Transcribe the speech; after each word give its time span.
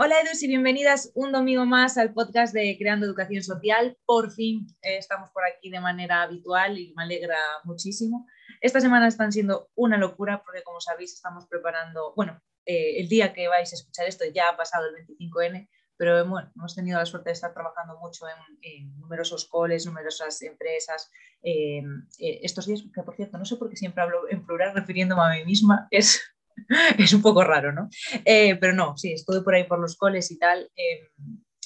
Hola 0.00 0.14
Edus 0.20 0.44
y 0.44 0.46
bienvenidas 0.46 1.10
un 1.16 1.32
domingo 1.32 1.66
más 1.66 1.98
al 1.98 2.14
podcast 2.14 2.54
de 2.54 2.76
Creando 2.78 3.04
Educación 3.04 3.42
Social. 3.42 3.98
Por 4.06 4.30
fin 4.30 4.64
eh, 4.80 4.96
estamos 4.96 5.28
por 5.30 5.42
aquí 5.44 5.70
de 5.70 5.80
manera 5.80 6.22
habitual 6.22 6.78
y 6.78 6.94
me 6.94 7.02
alegra 7.02 7.36
muchísimo. 7.64 8.24
Esta 8.60 8.80
semana 8.80 9.08
están 9.08 9.32
siendo 9.32 9.70
una 9.74 9.96
locura 9.96 10.40
porque 10.44 10.62
como 10.62 10.80
sabéis 10.80 11.14
estamos 11.14 11.48
preparando, 11.48 12.12
bueno, 12.14 12.40
eh, 12.64 13.00
el 13.00 13.08
día 13.08 13.32
que 13.32 13.48
vais 13.48 13.72
a 13.72 13.74
escuchar 13.74 14.06
esto 14.06 14.24
ya 14.32 14.50
ha 14.50 14.56
pasado 14.56 14.86
el 14.86 15.04
25N, 15.04 15.68
pero 15.96 16.24
bueno, 16.28 16.52
hemos 16.54 16.76
tenido 16.76 17.00
la 17.00 17.04
suerte 17.04 17.30
de 17.30 17.34
estar 17.34 17.52
trabajando 17.52 17.98
mucho 17.98 18.24
en, 18.62 18.96
numerosos 19.00 19.48
coles, 19.48 19.84
numerosas 19.84 20.40
empresas. 20.42 21.10
Eh, 21.42 21.82
estos 22.18 22.66
días, 22.66 22.84
que 22.94 23.02
por 23.02 23.16
cierto, 23.16 23.36
no 23.36 23.44
sé 23.44 23.56
por 23.56 23.68
qué 23.68 23.74
siempre 23.74 24.04
hablo 24.04 24.30
en 24.30 24.46
plural 24.46 24.76
refiriéndome 24.76 25.22
a 25.22 25.30
mí 25.30 25.44
misma, 25.44 25.88
es 25.90 26.22
es 26.98 27.12
un 27.12 27.22
poco 27.22 27.44
raro, 27.44 27.72
¿no? 27.72 27.88
Eh, 28.24 28.56
pero 28.56 28.72
no, 28.72 28.96
sí, 28.96 29.12
estuve 29.12 29.42
por 29.42 29.54
ahí 29.54 29.64
por 29.64 29.78
los 29.80 29.96
coles 29.96 30.30
y 30.30 30.38
tal. 30.38 30.70
Eh, 30.76 31.10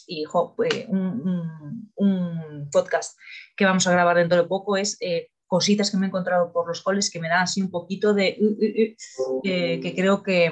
y 0.06 0.24
eh, 0.24 0.86
un, 0.88 2.68
podcast 2.70 3.18
que 3.56 3.64
vamos 3.64 3.86
a 3.86 3.92
grabar 3.92 4.16
dentro 4.16 4.38
de 4.38 4.48
poco 4.48 4.76
es 4.76 4.98
cositas 5.46 5.90
que 5.90 5.96
me 5.96 6.06
he 6.06 6.08
encontrado 6.08 6.52
por 6.52 6.66
los 6.66 6.82
coles 6.82 7.10
que 7.10 7.20
me 7.20 7.28
dan 7.28 7.42
así 7.42 7.60
un 7.60 7.70
poquito 7.70 8.14
de... 8.14 8.36
que 9.42 9.94
creo 9.94 10.22
que, 10.22 10.50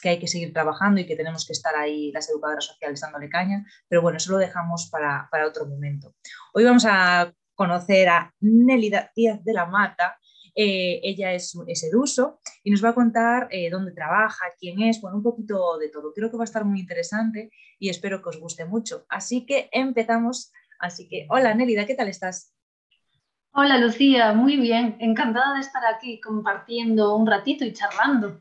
que, 0.00 0.08
hay 0.08 0.18
que 0.18 0.28
seguir 0.28 0.52
trabajando 0.52 1.00
y 1.00 1.06
que 1.06 1.16
tenemos 1.16 1.44
que 1.44 1.52
estar 1.52 1.74
ahí 1.74 2.12
las 2.12 2.30
educadoras 2.30 2.64
sociales 2.64 3.00
dándole 3.00 3.28
caña. 3.28 3.66
Pero 3.88 4.02
bueno, 4.02 4.18
eso 4.18 4.32
lo 4.32 4.38
dejamos 4.38 4.88
para, 4.90 5.28
para 5.30 5.46
otro 5.46 5.66
momento. 5.66 6.14
Hoy 6.54 6.64
vamos 6.64 6.84
a 6.88 7.32
conocer 7.60 8.08
a 8.08 8.32
Nelly 8.40 8.90
Díaz 9.14 9.44
de 9.44 9.52
la 9.52 9.66
Mata, 9.66 10.18
eh, 10.54 11.00
ella 11.02 11.32
es, 11.32 11.56
es, 11.66 11.84
eduso 11.84 12.40
y 12.62 12.70
nos 12.70 12.84
va 12.84 12.90
a 12.90 12.94
contar 12.94 13.48
eh, 13.50 13.70
dónde 13.70 13.92
trabaja, 13.92 14.46
quién 14.58 14.82
es, 14.82 15.00
bueno, 15.00 15.16
un 15.18 15.22
poquito 15.22 15.78
de 15.78 15.88
todo. 15.88 16.12
Creo 16.12 16.30
que 16.30 16.36
va 16.36 16.44
a 16.44 16.44
estar 16.44 16.64
muy 16.64 16.80
interesante 16.80 17.50
y 17.78 17.88
espero 17.88 18.22
que 18.22 18.30
os 18.30 18.40
guste 18.40 18.64
mucho. 18.64 19.06
Así 19.08 19.46
que 19.46 19.68
empezamos. 19.72 20.52
Así 20.78 21.08
que, 21.08 21.26
hola 21.28 21.54
Nélida, 21.54 21.86
¿qué 21.86 21.94
tal 21.94 22.08
estás? 22.08 22.54
Hola 23.52 23.78
Lucía, 23.78 24.32
muy 24.32 24.56
bien. 24.56 24.96
Encantada 25.00 25.54
de 25.54 25.60
estar 25.60 25.82
aquí 25.94 26.20
compartiendo 26.20 27.16
un 27.16 27.26
ratito 27.26 27.64
y 27.64 27.72
charlando 27.72 28.40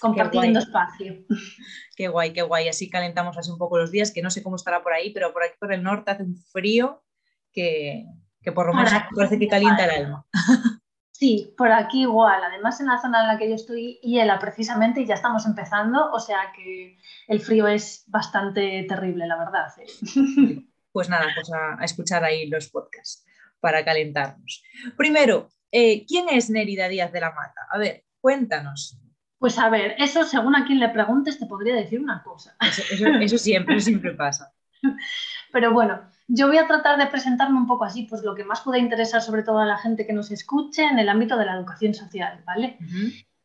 compartiendo 0.00 0.58
espacio. 0.58 1.24
Qué 1.96 2.08
guay, 2.08 2.32
qué 2.32 2.42
guay. 2.42 2.68
Así 2.68 2.90
calentamos 2.90 3.38
así 3.38 3.50
un 3.50 3.58
poco 3.58 3.78
los 3.78 3.90
días, 3.90 4.10
que 4.10 4.20
no 4.20 4.28
sé 4.28 4.42
cómo 4.42 4.56
estará 4.56 4.82
por 4.82 4.92
ahí, 4.92 5.12
pero 5.12 5.32
por 5.32 5.44
aquí 5.44 5.54
por 5.58 5.72
el 5.72 5.82
norte 5.82 6.10
hace 6.10 6.24
un 6.24 6.36
frío 6.36 7.02
que, 7.52 8.04
que 8.42 8.52
por 8.52 8.66
lo 8.66 8.74
menos 8.74 8.92
parece 9.14 9.38
que 9.38 9.48
calienta 9.48 9.84
el 9.84 10.04
alma. 10.04 10.26
Sí, 11.24 11.54
por 11.56 11.72
aquí 11.72 12.02
igual. 12.02 12.44
Además, 12.44 12.78
en 12.80 12.86
la 12.86 13.00
zona 13.00 13.22
en 13.22 13.28
la 13.28 13.38
que 13.38 13.48
yo 13.48 13.54
estoy, 13.54 13.98
hiela 14.02 14.38
precisamente, 14.38 15.00
y 15.00 15.06
ya 15.06 15.14
estamos 15.14 15.46
empezando, 15.46 16.12
o 16.12 16.20
sea 16.20 16.52
que 16.54 16.98
el 17.28 17.40
frío 17.40 17.66
es 17.66 18.04
bastante 18.08 18.84
terrible, 18.86 19.26
la 19.26 19.38
verdad. 19.38 19.72
¿eh? 19.78 20.66
Pues 20.92 21.08
nada, 21.08 21.24
pues 21.34 21.50
a, 21.50 21.82
escuchar 21.82 22.24
ahí 22.24 22.46
los 22.46 22.68
podcasts 22.68 23.24
para 23.58 23.82
calentarnos. 23.86 24.62
Primero, 24.98 25.48
eh, 25.72 26.04
¿quién 26.06 26.28
es 26.28 26.50
Nérida 26.50 26.88
Díaz 26.88 27.10
de 27.10 27.20
la 27.20 27.30
Mata? 27.30 27.68
A 27.70 27.78
ver, 27.78 28.04
cuéntanos. 28.20 29.00
Pues 29.38 29.58
a 29.58 29.70
ver, 29.70 29.94
eso 29.96 30.24
según 30.24 30.54
a 30.54 30.66
quien 30.66 30.78
le 30.78 30.90
preguntes 30.90 31.38
te 31.38 31.46
podría 31.46 31.74
decir 31.74 32.00
una 32.00 32.22
cosa. 32.22 32.54
Eso, 32.60 32.82
siempre, 33.38 33.76
eso 33.76 33.84
siempre 33.86 34.12
pasa. 34.12 34.52
Pero 35.52 35.72
bueno, 35.72 36.06
yo 36.26 36.48
voy 36.48 36.58
a 36.58 36.66
tratar 36.66 36.98
de 36.98 37.06
presentarme 37.06 37.58
un 37.58 37.66
poco 37.66 37.84
así, 37.84 38.04
pues 38.04 38.22
lo 38.22 38.34
que 38.34 38.44
más 38.44 38.62
pueda 38.62 38.78
interesar 38.78 39.20
sobre 39.20 39.42
todo 39.42 39.58
a 39.58 39.66
la 39.66 39.76
gente 39.76 40.06
que 40.06 40.12
nos 40.12 40.30
escuche 40.30 40.84
en 40.84 40.98
el 40.98 41.08
ámbito 41.08 41.36
de 41.36 41.44
la 41.44 41.54
educación 41.54 41.94
social, 41.94 42.42
¿vale? 42.46 42.78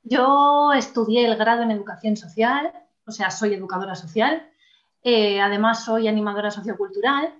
Yo 0.03 0.71
estudié 0.73 1.25
el 1.25 1.35
grado 1.35 1.63
en 1.63 1.71
educación 1.71 2.15
social, 2.15 2.71
o 3.05 3.11
sea, 3.11 3.31
soy 3.31 3.53
educadora 3.53 3.95
social, 3.95 4.47
eh, 5.03 5.41
además 5.41 5.83
soy 5.83 6.07
animadora 6.07 6.51
sociocultural 6.51 7.33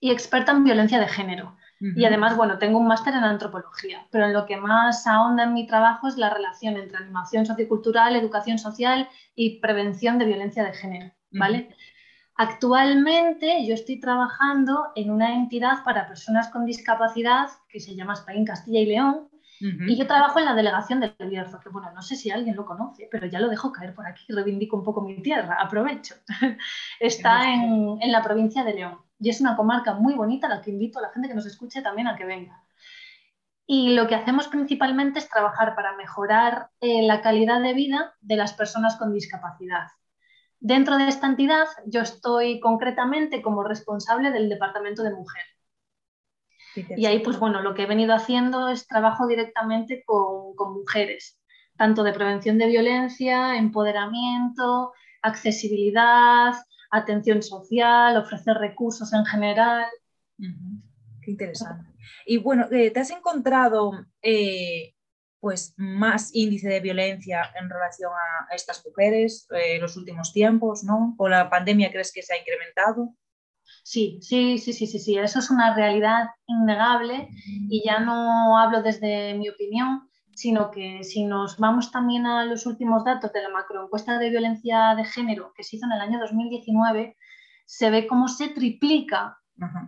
y 0.00 0.10
experta 0.10 0.52
en 0.52 0.64
violencia 0.64 1.00
de 1.00 1.08
género. 1.08 1.56
Y 1.96 2.04
además, 2.04 2.36
bueno, 2.36 2.58
tengo 2.58 2.78
un 2.78 2.86
máster 2.86 3.12
en 3.12 3.24
antropología, 3.24 4.06
pero 4.12 4.26
en 4.26 4.32
lo 4.32 4.46
que 4.46 4.56
más 4.56 5.04
ahonda 5.08 5.42
en 5.42 5.52
mi 5.52 5.66
trabajo 5.66 6.06
es 6.06 6.16
la 6.16 6.30
relación 6.30 6.76
entre 6.76 6.98
animación 6.98 7.44
sociocultural, 7.44 8.14
educación 8.14 8.56
social 8.56 9.08
y 9.34 9.58
prevención 9.58 10.16
de 10.16 10.26
violencia 10.26 10.62
de 10.62 10.74
género, 10.74 11.12
¿vale? 11.32 11.74
Actualmente 12.42 13.64
yo 13.64 13.74
estoy 13.74 14.00
trabajando 14.00 14.88
en 14.96 15.12
una 15.12 15.32
entidad 15.32 15.84
para 15.84 16.08
personas 16.08 16.48
con 16.48 16.66
discapacidad 16.66 17.50
que 17.68 17.78
se 17.78 17.94
llama 17.94 18.14
Spain 18.14 18.44
Castilla 18.44 18.80
y 18.80 18.86
León 18.86 19.28
y 19.60 19.96
yo 19.96 20.08
trabajo 20.08 20.40
en 20.40 20.46
la 20.46 20.54
delegación 20.54 20.98
del 20.98 21.14
Bierzo, 21.30 21.60
que 21.60 21.68
bueno, 21.68 21.92
no 21.92 22.02
sé 22.02 22.16
si 22.16 22.32
alguien 22.32 22.56
lo 22.56 22.66
conoce, 22.66 23.08
pero 23.08 23.28
ya 23.28 23.38
lo 23.38 23.48
dejo 23.48 23.70
caer 23.70 23.94
por 23.94 24.08
aquí, 24.08 24.24
reivindico 24.28 24.76
un 24.76 24.82
poco 24.82 25.02
mi 25.02 25.22
tierra, 25.22 25.56
aprovecho. 25.60 26.16
Está 26.98 27.48
en, 27.48 28.00
la 28.10 28.22
provincia 28.22 28.64
de 28.64 28.74
León 28.74 28.98
y 29.20 29.28
es 29.30 29.40
una 29.40 29.54
comarca 29.54 29.94
muy 29.94 30.14
bonita 30.14 30.48
a 30.48 30.50
la 30.50 30.60
que 30.62 30.72
invito 30.72 30.98
a 30.98 31.02
la 31.02 31.10
gente 31.10 31.28
que 31.28 31.36
nos 31.36 31.46
escuche 31.46 31.80
también 31.80 32.08
a 32.08 32.16
que 32.16 32.24
venga. 32.24 32.60
Y 33.64 33.94
lo 33.94 34.08
que 34.08 34.16
hacemos 34.16 34.48
principalmente 34.48 35.20
es 35.20 35.28
trabajar 35.28 35.76
para 35.76 35.96
mejorar 35.96 36.70
eh, 36.80 37.02
la 37.02 37.20
calidad 37.20 37.62
de 37.62 37.72
vida 37.72 38.16
de 38.20 38.34
las 38.34 38.52
personas 38.54 38.96
con 38.96 39.14
discapacidad. 39.14 39.86
Dentro 40.64 40.96
de 40.96 41.08
esta 41.08 41.26
entidad, 41.26 41.66
yo 41.86 42.02
estoy 42.02 42.60
concretamente 42.60 43.42
como 43.42 43.64
responsable 43.64 44.30
del 44.30 44.48
departamento 44.48 45.02
de 45.02 45.10
mujer. 45.10 45.42
Y 46.96 47.04
ahí, 47.06 47.18
pues 47.18 47.40
bueno, 47.40 47.62
lo 47.62 47.74
que 47.74 47.82
he 47.82 47.86
venido 47.86 48.14
haciendo 48.14 48.68
es 48.68 48.86
trabajo 48.86 49.26
directamente 49.26 50.04
con, 50.06 50.54
mujeres, 50.72 51.40
tanto 51.76 52.04
de 52.04 52.12
prevención 52.12 52.58
de 52.58 52.68
violencia, 52.68 53.56
empoderamiento, 53.56 54.92
accesibilidad, 55.20 56.54
atención 56.92 57.42
social, 57.42 58.16
ofrecer 58.16 58.56
recursos 58.56 59.12
en 59.12 59.24
general. 59.24 59.86
Qué 60.38 61.32
interesante. 61.32 61.90
Y 62.24 62.36
bueno, 62.36 62.68
eh, 62.70 62.92
¿te 62.92 63.00
has 63.00 63.10
encontrado 63.10 63.90
eh, 64.22 64.94
pues 65.42 65.74
más 65.76 66.30
índice 66.34 66.68
de 66.68 66.78
violencia 66.78 67.52
en 67.60 67.68
relación 67.68 68.12
a, 68.12 68.54
estas 68.54 68.86
mujeres 68.86 69.48
eh, 69.50 69.74
en 69.74 69.82
los 69.82 69.96
últimos 69.96 70.32
tiempos, 70.32 70.84
¿no? 70.84 71.16
¿O 71.18 71.28
la 71.28 71.50
pandemia 71.50 71.90
crees 71.90 72.12
que 72.12 72.22
se 72.22 72.32
ha 72.32 72.38
incrementado? 72.38 73.16
Sí, 73.82 74.20
sí, 74.22 74.58
sí, 74.58 74.72
sí, 74.72 74.86
sí, 74.86 75.00
sí, 75.00 75.18
eso 75.18 75.40
es 75.40 75.50
una 75.50 75.74
realidad 75.74 76.28
innegable 76.46 77.28
y 77.68 77.82
ya 77.84 77.98
no 77.98 78.56
hablo 78.56 78.84
desde 78.84 79.34
mi 79.34 79.48
opinión, 79.48 80.08
sino 80.32 80.70
que 80.70 81.02
si 81.02 81.24
nos 81.24 81.58
vamos 81.58 81.90
también 81.90 82.24
a 82.24 82.44
los 82.44 82.64
últimos 82.64 83.04
datos 83.04 83.32
de 83.32 83.42
la 83.42 83.48
macroencuesta 83.48 84.20
de 84.20 84.30
violencia 84.30 84.94
de 84.94 85.04
género 85.04 85.52
que 85.56 85.64
se 85.64 85.74
hizo 85.74 85.86
en 85.86 85.92
el 85.92 86.02
año 86.02 86.20
2019, 86.20 87.16
se 87.66 87.90
ve 87.90 88.06
cómo 88.06 88.28
se 88.28 88.50
triplica 88.50 89.41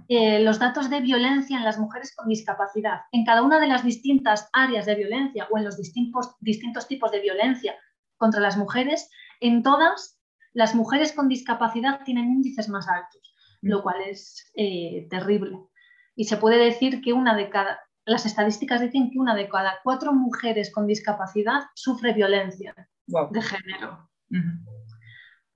eh, 0.09 0.41
los 0.41 0.59
datos 0.59 0.91
de 0.91 1.01
violencia 1.01 1.57
en 1.57 1.65
las 1.65 1.79
mujeres 1.79 2.15
con 2.15 2.29
discapacidad. 2.29 3.03
En 3.13 3.25
cada 3.25 3.43
una 3.43 3.59
de 3.59 3.67
las 3.67 3.85
distintas 3.85 4.49
áreas 4.53 4.87
de 4.87 4.95
violencia 4.95 5.49
o 5.51 5.59
en 5.59 5.65
los 5.65 5.77
distintos, 5.77 6.37
distintos 6.41 6.87
tipos 6.87 7.11
de 7.11 7.21
violencia 7.21 7.75
contra 8.17 8.41
las 8.41 8.57
mujeres, 8.57 9.11
en 9.41 9.63
todas 9.63 10.21
las 10.53 10.75
mujeres 10.75 11.13
con 11.13 11.29
discapacidad 11.29 12.03
tienen 12.05 12.31
índices 12.31 12.69
más 12.69 12.89
altos, 12.89 13.35
lo 13.63 13.83
cual 13.83 13.97
es 14.07 14.51
eh, 14.55 15.07
terrible. 15.11 15.59
Y 16.15 16.25
se 16.25 16.37
puede 16.37 16.59
decir 16.59 17.01
que 17.01 17.13
una 17.13 17.35
de 17.35 17.51
cada, 17.51 17.81
las 18.05 18.27
estadísticas 18.27 18.81
dicen 18.81 19.11
que 19.11 19.19
una 19.19 19.35
de 19.35 19.49
cada 19.49 19.81
cuatro 19.83 20.13
mujeres 20.13 20.73
con 20.73 20.87
discapacidad 20.87 21.63
sufre 21.75 22.13
violencia 22.13 22.75
de 23.07 23.43
género. 23.43 24.09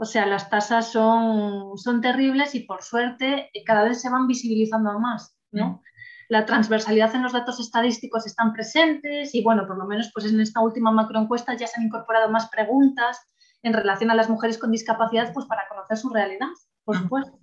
O 0.00 0.04
sea, 0.04 0.26
las 0.26 0.48
tasas 0.48 0.92
son, 0.92 1.76
son 1.76 2.00
terribles 2.00 2.54
y 2.54 2.60
por 2.60 2.82
suerte 2.82 3.50
eh, 3.52 3.64
cada 3.64 3.82
vez 3.82 4.00
se 4.00 4.08
van 4.08 4.28
visibilizando 4.28 4.98
más, 5.00 5.36
¿no? 5.50 5.66
Mm. 5.66 5.80
La 6.28 6.46
transversalidad 6.46 7.14
en 7.14 7.22
los 7.22 7.32
datos 7.32 7.58
estadísticos 7.58 8.26
están 8.26 8.52
presentes 8.52 9.34
y 9.34 9.42
bueno, 9.42 9.66
por 9.66 9.76
lo 9.76 9.86
menos 9.86 10.10
pues 10.14 10.26
en 10.26 10.40
esta 10.40 10.60
última 10.60 10.92
macroencuesta 10.92 11.56
ya 11.56 11.66
se 11.66 11.80
han 11.80 11.86
incorporado 11.86 12.30
más 12.30 12.48
preguntas 12.48 13.18
en 13.62 13.72
relación 13.72 14.10
a 14.10 14.14
las 14.14 14.28
mujeres 14.28 14.58
con 14.58 14.70
discapacidad 14.70 15.32
pues 15.32 15.46
para 15.46 15.66
conocer 15.68 15.96
su 15.96 16.10
realidad, 16.10 16.48
por 16.84 16.96
supuesto. 16.96 17.40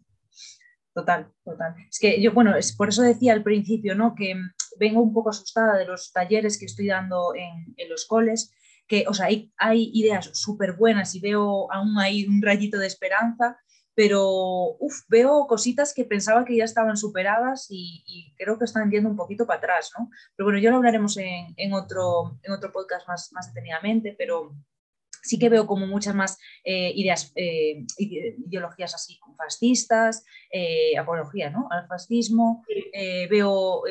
Total, 0.94 1.30
total. 1.44 1.76
Es 1.90 2.00
que 2.00 2.22
yo, 2.22 2.32
bueno, 2.32 2.56
es 2.56 2.74
por 2.74 2.88
eso 2.88 3.02
decía 3.02 3.34
al 3.34 3.44
principio, 3.44 3.96
¿no? 3.96 4.16
Que 4.16 4.34
vengo 4.80 5.02
un 5.02 5.14
poco 5.14 5.32
asustada 5.32 5.76
de 5.76 5.86
los 5.86 6.14
talleres 6.14 6.58
que 6.58 6.66
estoy 6.66 6.88
dando 6.88 7.36
en, 7.36 7.74
en 7.76 7.90
los 7.90 8.06
coles 8.06 8.55
que, 8.88 9.06
o 9.08 9.14
sea, 9.14 9.28
hay, 9.28 9.52
hay 9.58 9.92
ideas 9.94 10.30
súper 10.34 10.74
buenas 10.74 11.16
y 11.16 11.20
veo 11.20 11.72
aún 11.72 11.98
ahí 11.98 12.26
un 12.28 12.42
rayito 12.42 12.78
de 12.78 12.88
esperanza, 12.88 13.58
pero 13.96 14.78
veo 15.08 15.48
cositas 15.48 15.94
que 15.94 16.04
pensaba 16.04 16.44
que 16.44 16.58
ya 16.58 16.66
estaban 16.66 16.98
superadas 16.98 17.68
y, 17.70 18.34
creo 18.38 18.60
que 18.60 18.66
están 18.66 18.92
yendo 18.92 19.10
un 19.10 19.16
poquito 19.16 19.48
para 19.48 19.60
atrás, 19.60 19.92
¿no? 19.98 20.10
Pero 20.36 20.48
bueno, 20.48 20.60
ya 20.60 20.70
lo 20.70 20.78
hablaremos 20.78 21.16
en, 21.18 21.54
en, 21.56 21.74
otro, 21.74 22.38
en 22.44 22.52
otro 22.52 22.72
podcast 22.72 23.08
más, 23.08 23.32
más 23.32 23.54
detenidamente, 23.54 24.14
pero 24.18 24.54
sí 25.26 25.40
que 25.40 25.50
veo 25.50 25.66
como 25.66 25.88
muchas 25.88 26.16
más 26.16 26.38
eh, 26.64 26.92
ideas, 26.96 27.32
eh, 27.36 27.86
ideologías 27.98 28.94
así 28.94 29.20
fascistas, 29.38 30.24
eh, 30.52 30.98
apología 30.98 31.50
¿no? 31.50 31.68
al 31.70 31.88
fascismo, 31.88 32.64
veo 33.30 33.84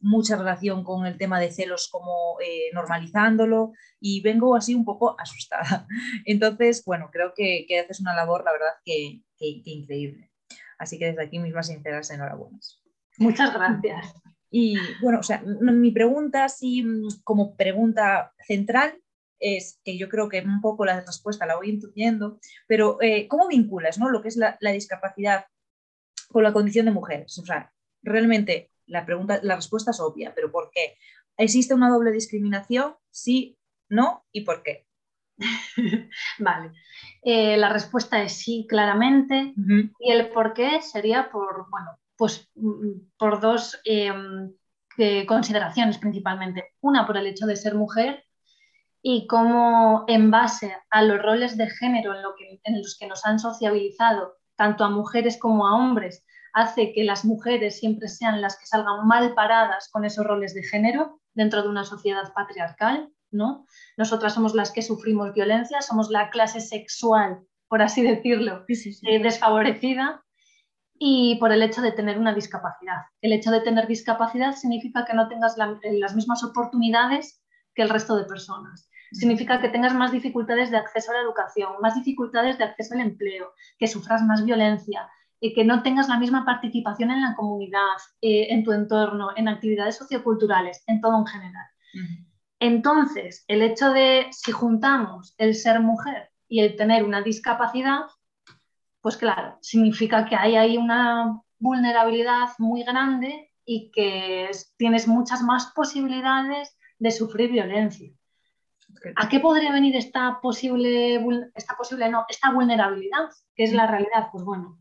mucha 0.00 0.36
relación 0.36 0.84
con 0.84 1.04
el 1.06 1.18
tema 1.18 1.38
de 1.38 1.50
celos 1.50 1.88
como 1.90 2.38
normalizándolo 2.72 3.72
y 4.00 4.22
vengo 4.22 4.56
así 4.56 4.74
un 4.74 4.84
poco 4.84 5.16
asustada. 5.18 5.86
Entonces, 6.24 6.82
bueno, 6.84 7.10
creo 7.12 7.34
que, 7.36 7.66
que 7.68 7.80
haces 7.80 8.00
una 8.00 8.14
labor, 8.14 8.44
la 8.44 8.52
verdad, 8.52 8.74
que, 8.84 9.22
que, 9.36 9.62
que 9.62 9.70
increíble. 9.70 10.30
Así 10.78 10.98
que 10.98 11.06
desde 11.06 11.22
aquí 11.22 11.38
mis 11.38 11.52
más 11.52 11.66
sinceras 11.66 12.10
enhorabuenas. 12.10 12.82
Muchas 13.18 13.52
gracias. 13.52 14.14
Y 14.50 14.76
bueno, 15.02 15.20
o 15.20 15.22
sea, 15.22 15.42
mi 15.42 15.92
pregunta, 15.92 16.48
sí, 16.48 16.84
como 17.22 17.54
pregunta 17.54 18.32
central, 18.46 18.94
es 19.40 19.80
que 19.84 19.96
yo 19.96 20.08
creo 20.08 20.28
que 20.28 20.40
un 20.40 20.60
poco 20.60 20.84
la 20.84 21.00
respuesta 21.00 21.46
la 21.46 21.56
voy 21.56 21.70
intuyendo, 21.70 22.38
pero 22.68 22.98
eh, 23.00 23.26
¿cómo 23.26 23.48
vinculas 23.48 23.98
¿no? 23.98 24.10
lo 24.10 24.22
que 24.22 24.28
es 24.28 24.36
la, 24.36 24.58
discapacidad 24.60 25.46
con 26.28 26.44
la 26.44 26.52
condición 26.52 26.86
de 26.86 26.92
mujeres? 26.92 27.36
O 27.38 27.44
sea, 27.44 27.72
realmente 28.02 28.70
la, 28.86 29.04
pregunta, 29.04 29.40
la 29.42 29.56
respuesta 29.56 29.90
es 29.90 30.00
obvia, 30.00 30.34
pero 30.34 30.52
¿por 30.52 30.70
qué? 30.70 30.96
¿Existe 31.36 31.74
una 31.74 31.88
doble 31.88 32.12
discriminación? 32.12 32.94
Sí, 33.10 33.58
no 33.88 34.24
y 34.30 34.42
por 34.42 34.62
qué. 34.62 34.86
vale, 36.38 36.72
eh, 37.22 37.56
la 37.56 37.70
respuesta 37.72 38.22
es 38.22 38.34
sí, 38.34 38.66
claramente, 38.68 39.54
y 39.98 40.12
el 40.12 40.28
por 40.28 40.52
qué 40.52 40.82
sería 40.82 41.30
por, 41.30 41.70
bueno, 41.70 41.98
pues 42.16 42.50
mm, 42.56 43.08
por 43.16 43.40
dos 43.40 43.80
em, 43.84 44.52
consideraciones 45.26 45.96
principalmente. 45.96 46.74
Una, 46.82 47.06
por 47.06 47.16
el 47.16 47.26
hecho 47.26 47.46
de 47.46 47.56
ser 47.56 47.74
mujer 47.74 48.22
y 49.02 49.26
cómo 49.26 50.04
en 50.08 50.30
base 50.30 50.76
a 50.90 51.02
los 51.02 51.22
roles 51.22 51.56
de 51.56 51.68
género 51.68 52.14
en, 52.14 52.22
lo 52.22 52.34
que, 52.36 52.60
en 52.64 52.78
los 52.78 52.96
que 52.98 53.06
nos 53.06 53.24
han 53.24 53.38
sociabilizado, 53.38 54.34
tanto 54.56 54.84
a 54.84 54.90
mujeres 54.90 55.38
como 55.38 55.66
a 55.66 55.74
hombres, 55.74 56.24
hace 56.52 56.92
que 56.92 57.04
las 57.04 57.24
mujeres 57.24 57.78
siempre 57.78 58.08
sean 58.08 58.40
las 58.40 58.58
que 58.58 58.66
salgan 58.66 59.06
mal 59.06 59.34
paradas 59.34 59.88
con 59.90 60.04
esos 60.04 60.26
roles 60.26 60.54
de 60.54 60.62
género 60.62 61.20
dentro 61.32 61.62
de 61.62 61.68
una 61.68 61.84
sociedad 61.84 62.32
patriarcal, 62.34 63.08
¿no? 63.30 63.64
Nosotras 63.96 64.34
somos 64.34 64.54
las 64.54 64.72
que 64.72 64.82
sufrimos 64.82 65.32
violencia, 65.32 65.80
somos 65.80 66.10
la 66.10 66.28
clase 66.30 66.60
sexual, 66.60 67.40
por 67.68 67.82
así 67.82 68.02
decirlo, 68.02 68.64
eh, 68.68 69.22
desfavorecida 69.22 70.22
y 70.98 71.38
por 71.40 71.52
el 71.52 71.62
hecho 71.62 71.80
de 71.80 71.92
tener 71.92 72.18
una 72.18 72.34
discapacidad. 72.34 72.98
El 73.22 73.32
hecho 73.32 73.50
de 73.50 73.60
tener 73.60 73.86
discapacidad 73.86 74.54
significa 74.54 75.06
que 75.06 75.14
no 75.14 75.28
tengas 75.28 75.56
las 75.56 76.14
mismas 76.14 76.42
oportunidades 76.44 77.42
que 77.74 77.82
el 77.82 77.88
resto 77.88 78.16
de 78.16 78.24
personas 78.24 78.89
significa 79.12 79.60
que 79.60 79.68
tengas 79.68 79.94
más 79.94 80.12
dificultades 80.12 80.70
de 80.70 80.76
acceso 80.76 81.10
a 81.10 81.14
la 81.14 81.22
educación, 81.22 81.72
más 81.80 81.94
dificultades 81.94 82.58
de 82.58 82.64
acceso 82.64 82.94
al 82.94 83.00
empleo, 83.00 83.52
que 83.78 83.88
sufras 83.88 84.22
más 84.22 84.44
violencia, 84.44 85.08
y 85.40 85.54
que 85.54 85.64
no 85.64 85.82
tengas 85.82 86.08
la 86.08 86.18
misma 86.18 86.44
participación 86.44 87.10
en 87.10 87.22
la 87.22 87.34
comunidad, 87.34 87.96
eh, 88.20 88.48
en 88.50 88.62
tu 88.62 88.72
entorno, 88.72 89.30
en 89.36 89.48
actividades 89.48 89.96
socioculturales, 89.96 90.84
en 90.86 91.00
todo 91.00 91.18
en 91.18 91.26
general. 91.26 91.66
Entonces, 92.60 93.44
el 93.48 93.62
hecho 93.62 93.90
de 93.90 94.26
si 94.32 94.52
juntamos 94.52 95.34
el 95.38 95.54
ser 95.54 95.80
mujer 95.80 96.30
y 96.46 96.60
el 96.60 96.76
tener 96.76 97.04
una 97.04 97.22
discapacidad, 97.22 98.00
pues 99.00 99.16
claro, 99.16 99.56
significa 99.62 100.26
que 100.26 100.36
hay 100.36 100.56
ahí 100.56 100.76
una 100.76 101.40
vulnerabilidad 101.58 102.50
muy 102.58 102.84
grande 102.84 103.50
y 103.64 103.90
que 103.92 104.50
tienes 104.76 105.08
muchas 105.08 105.42
más 105.42 105.72
posibilidades 105.74 106.76
de 106.98 107.10
sufrir 107.10 107.50
violencia. 107.50 108.12
¿A 109.16 109.28
qué 109.28 109.40
podría 109.40 109.72
venir 109.72 109.96
esta 109.96 110.40
posible, 110.40 111.22
esta 111.54 111.76
posible, 111.76 112.08
no, 112.10 112.26
esta 112.28 112.50
vulnerabilidad, 112.50 113.30
que 113.54 113.64
es 113.64 113.72
la 113.72 113.86
realidad? 113.86 114.28
Pues 114.32 114.44
bueno, 114.44 114.78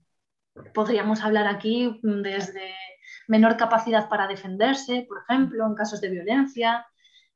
podríamos 0.74 1.22
hablar 1.22 1.48
aquí 1.48 2.00
desde 2.04 2.74
menor 3.28 3.58
capacidad 3.58 4.10
para 4.10 4.28
defenderse, 4.28 5.06
por 5.08 5.24
ejemplo, 5.24 5.66
en 5.66 5.76
casos 5.76 6.02
de 6.02 6.10
violencia, 6.10 6.86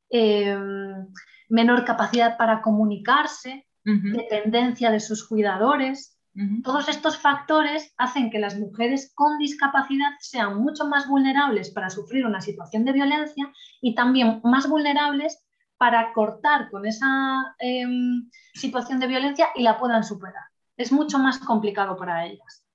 em, 0.10 1.08
menor 1.50 1.86
capacidad 1.86 2.38
para 2.38 2.62
comunicarse, 2.62 3.68
dependencia 3.84 4.92
de 4.92 5.00
sus 5.00 5.28
cuidadores. 5.28 6.18
Todos 6.64 6.90
estos 6.90 7.18
factores 7.18 7.94
hacen 7.98 8.32
que 8.32 8.40
las 8.40 8.58
mujeres 8.58 9.12
con 9.14 9.38
discapacidad 9.38 10.12
sean 10.20 10.58
mucho 10.64 10.88
más 10.88 11.08
vulnerables 11.08 11.70
para 11.70 11.90
sufrir 11.90 12.26
una 12.26 12.42
situación 12.42 12.86
de 12.86 12.94
violencia 12.94 13.52
y 13.82 13.94
también 13.94 14.42
más 14.44 14.68
vulnerables 14.68 15.44
para 15.78 16.14
cortar 16.14 16.70
con 16.70 16.86
esa 16.86 17.56
em, 17.60 18.30
situación 18.54 19.00
de 19.00 19.08
violencia 19.08 19.48
y 19.56 19.64
la 19.64 19.80
puedan 19.80 20.04
superar. 20.04 20.44
Es 20.78 20.92
mucho 20.92 21.20
más 21.20 21.40
complicado 21.40 21.98
para 21.98 22.26
ellas. 22.26 22.66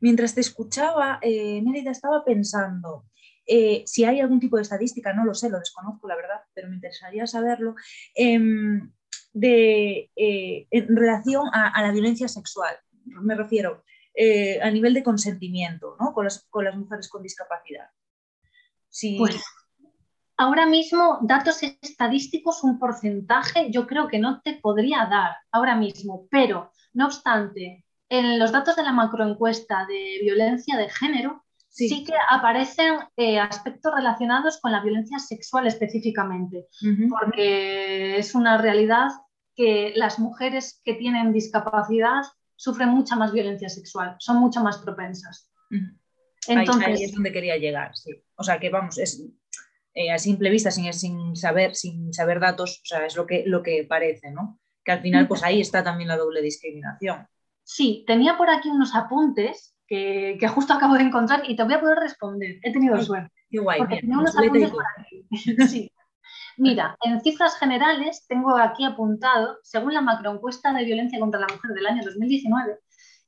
Mientras 0.00 0.34
te 0.34 0.40
escuchaba, 0.40 1.18
eh, 1.22 1.60
Mérida, 1.62 1.90
estaba 1.90 2.24
pensando, 2.24 3.06
eh, 3.46 3.82
si 3.86 4.04
hay 4.04 4.20
algún 4.20 4.40
tipo 4.40 4.56
de 4.56 4.62
estadística, 4.62 5.12
no 5.12 5.24
lo 5.24 5.34
sé, 5.34 5.48
lo 5.48 5.58
desconozco, 5.58 6.08
la 6.08 6.16
verdad, 6.16 6.40
pero 6.52 6.68
me 6.68 6.74
interesaría 6.74 7.26
saberlo, 7.26 7.74
em, 8.14 8.92
de, 9.32 10.10
eh, 10.16 10.66
en 10.70 10.96
relación 10.96 11.48
a, 11.52 11.82
la 11.82 11.92
violencia 11.92 12.26
sexual. 12.26 12.74
Me 13.04 13.34
refiero 13.34 13.84
eh, 14.14 14.58
a 14.62 14.70
nivel 14.70 14.94
de 14.94 15.02
consentimiento 15.02 15.96
¿no? 16.00 16.12
con, 16.14 16.24
las, 16.24 16.46
con 16.48 16.64
las 16.64 16.74
mujeres 16.74 17.08
con 17.08 17.22
discapacidad. 17.22 17.90
Sí. 18.88 19.16
Pues 19.18 19.36
ahora 20.36 20.66
mismo 20.66 21.18
datos 21.22 21.62
estadísticos, 21.62 22.62
un 22.62 22.78
porcentaje, 22.78 23.70
yo 23.70 23.86
creo 23.86 24.08
que 24.08 24.18
no 24.18 24.40
te 24.42 24.54
podría 24.54 25.06
dar 25.06 25.36
ahora 25.50 25.76
mismo, 25.76 26.26
pero 26.30 26.72
no 26.92 27.06
obstante, 27.06 27.84
en 28.08 28.38
los 28.38 28.52
datos 28.52 28.76
de 28.76 28.82
la 28.82 28.92
macroencuesta 28.92 29.86
de 29.86 30.18
violencia 30.22 30.76
de 30.76 30.88
género, 30.88 31.44
sí, 31.68 32.04
que 32.04 32.14
aparecen 32.30 32.94
eh, 33.16 33.38
aspectos 33.38 33.92
relacionados 33.94 34.60
con 34.60 34.72
la 34.72 34.82
violencia 34.82 35.18
sexual 35.18 35.66
específicamente, 35.66 36.66
porque 37.08 38.18
es 38.18 38.34
una 38.34 38.58
realidad 38.58 39.08
que 39.54 39.92
las 39.96 40.18
mujeres 40.18 40.80
que 40.84 40.94
tienen 40.94 41.32
discapacidad 41.32 42.22
sufren 42.54 42.90
mucha 42.90 43.16
más 43.16 43.32
violencia 43.32 43.68
sexual, 43.68 44.16
son 44.18 44.36
mucho 44.36 44.60
más 44.62 44.78
propensas. 44.78 45.50
Entonces, 46.48 46.86
ahí, 46.86 47.04
es 47.04 47.12
donde 47.12 47.32
quería 47.32 47.56
llegar, 47.56 47.96
sí. 47.96 48.12
O 48.36 48.44
sea 48.44 48.60
que 48.60 48.70
vamos, 48.70 48.98
es 48.98 49.22
eh, 49.98 50.12
a 50.12 50.18
simple 50.18 50.50
vista, 50.50 50.70
sin, 50.70 50.92
sin, 50.92 51.34
saber, 51.34 51.74
sin 51.74 52.12
saber 52.12 52.38
datos, 52.38 52.82
o 52.82 52.84
sea, 52.84 53.06
es 53.06 53.16
lo 53.16 53.26
que, 53.26 53.44
lo 53.46 53.62
que 53.62 53.86
parece, 53.88 54.30
¿no? 54.30 54.60
Que 54.84 54.92
al 54.92 55.00
final, 55.00 55.26
pues 55.26 55.42
ahí 55.42 55.58
está 55.58 55.82
también 55.82 56.08
la 56.08 56.18
doble 56.18 56.42
discriminación. 56.42 57.26
Sí, 57.64 58.04
tenía 58.06 58.36
por 58.36 58.50
aquí 58.50 58.68
unos 58.68 58.94
apuntes 58.94 59.74
que, 59.88 60.38
justo 60.54 60.74
acabo 60.74 60.96
de 60.96 61.04
encontrar 61.04 61.48
y 61.48 61.56
te 61.56 61.64
voy 61.64 61.72
a 61.72 61.80
poder 61.80 61.98
responder. 61.98 62.58
He 62.62 62.74
tenido 62.74 63.00
suerte. 63.00 63.32
Qué 63.48 63.58
guay. 63.58 63.78
Porque 63.78 64.00
tenía 64.00 64.18
unos 64.18 64.36
apuntes 64.36 64.70
por 64.70 64.84
aquí. 64.98 65.26
sí. 65.66 65.90
Mira, 66.58 66.94
en 67.02 67.22
cifras 67.22 67.58
generales 67.58 68.26
tengo 68.28 68.54
aquí 68.58 68.84
apuntado, 68.84 69.56
según 69.62 69.94
la 69.94 70.02
macroencuesta 70.02 70.74
de 70.74 70.84
violencia 70.84 71.18
contra 71.18 71.40
la 71.40 71.46
mujer 71.46 71.70
del 71.70 71.86
año 71.86 72.02
2019, 72.04 72.80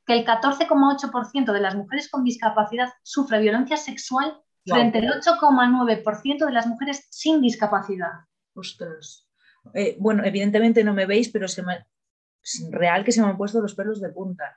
que 0.04 0.12
el 0.12 0.26
14,8% 0.26 1.50
de 1.50 1.61
las 1.61 1.75
mujeres 1.75 2.11
con 2.11 2.25
discapacidad 2.25 2.93
sufre 3.02 3.40
violencia 3.40 3.78
sexual 3.78 4.38
frente 4.69 4.99
al 4.99 5.21
8,9% 5.21 6.47
de 6.47 6.53
las 6.53 6.67
mujeres 6.67 7.07
sin 7.11 7.41
discapacidad. 7.41 8.13
Ostras. 8.55 9.29
Eh, 9.75 9.97
bueno, 9.99 10.25
evidentemente 10.25 10.85
no 10.85 10.95
me 10.95 11.07
veis, 11.07 11.29
pero 11.29 11.47
es 11.47 11.61
real 12.71 13.05
que 13.05 13.13
se 13.13 13.21
me 13.21 13.29
han 13.29 13.37
puesto 13.37 13.61
los 13.61 13.75
pelos 13.75 14.01
de 14.01 14.11
punta. 14.11 14.57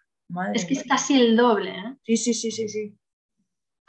es 0.53 0.65
que 0.65 0.73
es 0.75 0.83
casi 0.83 1.19
el 1.19 1.35
doble. 1.35 1.71
¿eh? 1.71 1.97
Sí, 2.03 2.17
sí, 2.17 2.33
sí, 2.33 2.51
sí, 2.51 2.67
sí. 2.67 2.97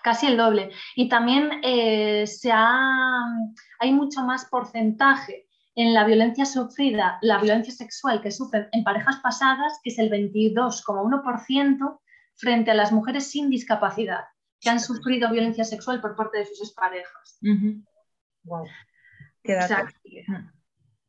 Casi 0.03 0.27
el 0.27 0.37
doble. 0.37 0.71
Y 0.97 1.09
también 1.09 1.61
eh, 1.63 2.27
se 2.27 2.51
hay 2.51 3.93
mucho 3.93 4.23
más 4.23 4.47
porcentaje 4.47 5.47
en 5.75 5.95
la 5.95 6.05
violencia 6.05 6.45
sufrida, 6.45 7.19
la 7.23 7.39
violencia 7.39 7.73
sexual 7.73 8.21
que 8.21 8.33
sufren 8.33 8.69
en 8.73 8.85
parejas 8.85 9.21
pasadas, 9.23 9.79
que 9.83 9.91
es 9.91 9.99
el 9.99 10.11
22,1% 10.11 12.01
frente 12.35 12.71
a 12.73 12.75
las 12.75 12.93
mujeres 12.93 13.31
sin 13.31 13.49
discapacidad 13.49 14.25
que 14.63 14.71
han 14.71 14.81
sufrido 14.81 15.31
violencia 15.31 15.65
sexual 15.65 16.01
por 16.01 16.17
parte 16.17 16.39
de 16.39 16.47
sus 16.47 16.73
parejas. 16.73 17.39
Wow. 18.45 18.65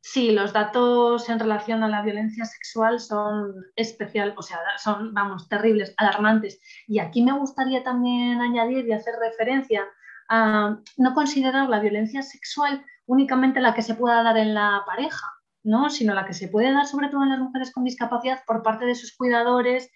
Sí, 0.02 0.32
los 0.32 0.52
datos 0.52 1.30
en 1.30 1.40
relación 1.40 1.82
a 1.84 1.88
la 1.88 2.02
violencia 2.02 2.44
sexual 2.44 3.00
son 3.00 3.54
especial, 3.78 4.34
o 4.36 4.42
sea, 4.42 4.58
son, 4.78 5.14
vamos, 5.14 5.48
terribles, 5.48 5.94
alarmantes. 5.96 6.60
Y 6.88 7.00
aquí 7.00 7.24
me 7.24 7.32
gustaría 7.32 7.84
también 7.84 8.42
añadir 8.42 8.86
y 8.86 8.92
hacer 8.92 9.14
referencia 9.22 9.88
a 10.28 10.78
no 10.98 11.14
considerar 11.14 11.70
la 11.70 11.80
violencia 11.80 12.22
sexual 12.22 12.84
únicamente 13.06 13.62
la 13.62 13.74
que 13.74 13.82
se 13.82 13.96
pueda 13.96 14.24
dar 14.24 14.38
en 14.38 14.54
la 14.54 14.84
pareja, 14.86 15.28
¿no? 15.64 15.90
sino 15.90 16.14
la 16.14 16.26
que 16.26 16.34
se 16.34 16.48
puede 16.48 16.72
dar 16.72 16.86
sobre 16.86 17.10
todo 17.10 17.24
en 17.24 17.30
las 17.30 17.40
mujeres 17.40 17.72
con 17.72 17.84
discapacidad 17.84 18.44
por 18.46 18.64
parte 18.64 18.86
de 18.86 18.96
sus 18.96 19.16
cuidadores, 19.16 19.90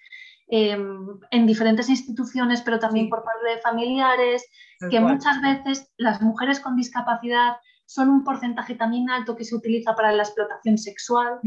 Em, 0.50 1.20
en 1.32 1.46
diferentes 1.46 1.90
instituciones, 1.90 2.62
pero 2.62 2.80
también 2.80 3.10
por 3.10 3.22
parte 3.24 3.50
de 3.50 3.60
familiares, 3.60 4.46
que 4.90 5.00
muchas 5.02 5.42
veces 5.42 5.92
las 5.98 6.22
mujeres 6.22 6.62
con 6.62 6.78
discapacidad 6.78 7.58
son 7.86 8.10
un 8.10 8.24
porcentaje 8.24 8.76
también 8.76 9.10
alto 9.10 9.36
que 9.36 9.44
se 9.44 9.56
utiliza 9.56 9.94
para 9.94 10.14
la 10.14 10.24
explotación 10.24 10.78
sexual. 10.78 11.40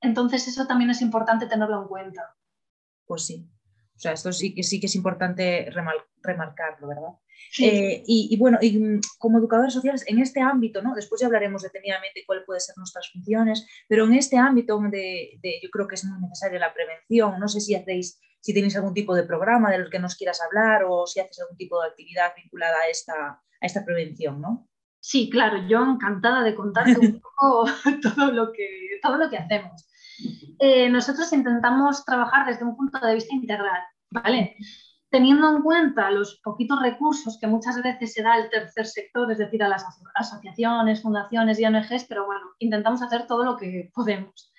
Entonces 0.00 0.46
eso 0.46 0.66
también 0.66 0.90
es 0.90 1.02
importante 1.02 1.46
tenerlo 1.46 1.82
en 1.82 1.88
cuenta. 1.88 2.36
Pues 3.06 3.26
sí. 3.26 3.48
O 4.02 4.08
sea, 4.10 4.14
esto 4.14 4.32
sí 4.32 4.52
que 4.52 4.64
sí 4.64 4.80
que 4.80 4.86
es 4.86 4.96
importante 4.96 5.70
remarcarlo, 5.70 6.88
¿verdad? 6.88 7.12
Eh, 7.60 8.02
y, 8.04 8.36
bueno, 8.36 8.58
y 8.60 8.76
mm, 8.76 9.00
como 9.16 9.38
educadores 9.38 9.72
sociales, 9.72 10.02
en 10.08 10.18
este 10.18 10.40
ámbito, 10.40 10.82
¿no? 10.82 10.96
después 10.96 11.20
ya 11.20 11.28
hablaremos 11.28 11.62
detenidamente 11.62 12.24
cuáles 12.26 12.44
pueden 12.44 12.60
ser 12.60 12.76
nuestras 12.78 13.12
funciones, 13.12 13.64
pero 13.86 14.06
en 14.06 14.14
este 14.14 14.38
ámbito 14.38 14.80
de, 14.90 15.38
yo 15.62 15.70
creo 15.70 15.86
que 15.86 15.94
es 15.94 16.04
muy 16.04 16.20
necesaria 16.20 16.58
la 16.58 16.74
prevención. 16.74 17.38
No 17.38 17.46
sé 17.46 17.60
si 17.60 17.76
hacéis, 17.76 18.20
si 18.40 18.52
tenéis 18.52 18.74
algún 18.74 18.92
tipo 18.92 19.14
de 19.14 19.22
programa 19.22 19.70
del 19.70 19.88
que 19.88 20.00
nos 20.00 20.16
quieras 20.16 20.40
hablar 20.42 20.82
o 20.88 21.06
si 21.06 21.20
haces 21.20 21.38
algún 21.38 21.56
tipo 21.56 21.80
de 21.80 21.90
actividad 21.90 22.32
vinculada 22.34 22.78
a 22.84 22.88
esta, 22.88 23.14
a 23.14 23.66
esta 23.66 23.84
prevención, 23.84 24.40
¿no? 24.40 24.68
Sí, 24.98 25.30
claro, 25.30 25.64
yo 25.68 25.80
encantada 25.84 26.42
de 26.42 26.56
contarte 26.56 26.98
un 26.98 27.20
poco 27.20 27.66
todo 28.02 28.32
lo 28.32 28.50
que, 28.50 28.98
todo 29.00 29.16
lo 29.16 29.30
que 29.30 29.36
hacemos. 29.36 29.86
Eh, 30.58 30.88
nosotros 30.88 31.32
intentamos 31.32 32.04
trabajar 32.04 32.46
desde 32.46 32.64
un 32.64 32.76
punto 32.76 32.98
de 33.04 33.14
vista 33.14 33.34
integral, 33.34 33.82
¿vale? 34.10 34.56
Teniendo 35.10 35.54
en 35.54 35.62
cuenta 35.62 36.10
los 36.10 36.40
poquitos 36.42 36.80
recursos 36.80 37.38
que 37.38 37.46
muchas 37.46 37.82
veces 37.82 38.12
se 38.12 38.22
da 38.22 38.34
al 38.34 38.48
tercer 38.48 38.86
sector, 38.86 39.30
es 39.30 39.38
decir, 39.38 39.62
a 39.62 39.68
las 39.68 39.84
asociaciones, 40.14 41.02
fundaciones 41.02 41.58
y 41.58 41.66
ONGs, 41.66 42.04
pero 42.08 42.26
bueno, 42.26 42.42
intentamos 42.58 43.02
hacer 43.02 43.26
todo 43.26 43.44
lo 43.44 43.56
que 43.56 43.90
podemos. 43.94 44.52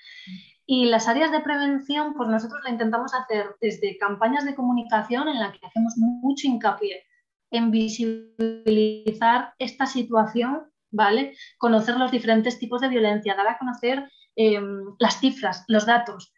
Y 0.66 0.86
las 0.86 1.08
áreas 1.08 1.32
de 1.32 1.42
prevención, 1.42 2.14
pues 2.14 2.30
nosotros 2.30 2.62
la 2.64 2.72
intentamos 2.72 3.14
hacer 3.14 3.56
desde 3.60 3.98
campañas 3.98 4.46
de 4.46 4.56
comunicación 4.56 5.28
en 5.28 5.40
las 5.40 5.58
que 5.58 5.66
hacemos 5.66 5.94
mucho 5.98 6.48
hincapié 6.48 7.04
en 7.52 7.70
visibilizar 7.70 9.54
esta 9.60 9.86
situación, 9.86 10.64
¿vale? 10.92 11.36
Conocer 11.58 11.98
los 11.98 12.12
diferentes 12.12 12.58
tipos 12.60 12.82
de 12.82 12.90
violencia, 12.90 13.36
dar 13.36 13.48
a 13.48 13.58
conocer 13.58 14.10
em, 14.36 14.96
las 15.00 15.20
cifras, 15.20 15.64
los 15.68 15.86
datos, 15.86 16.34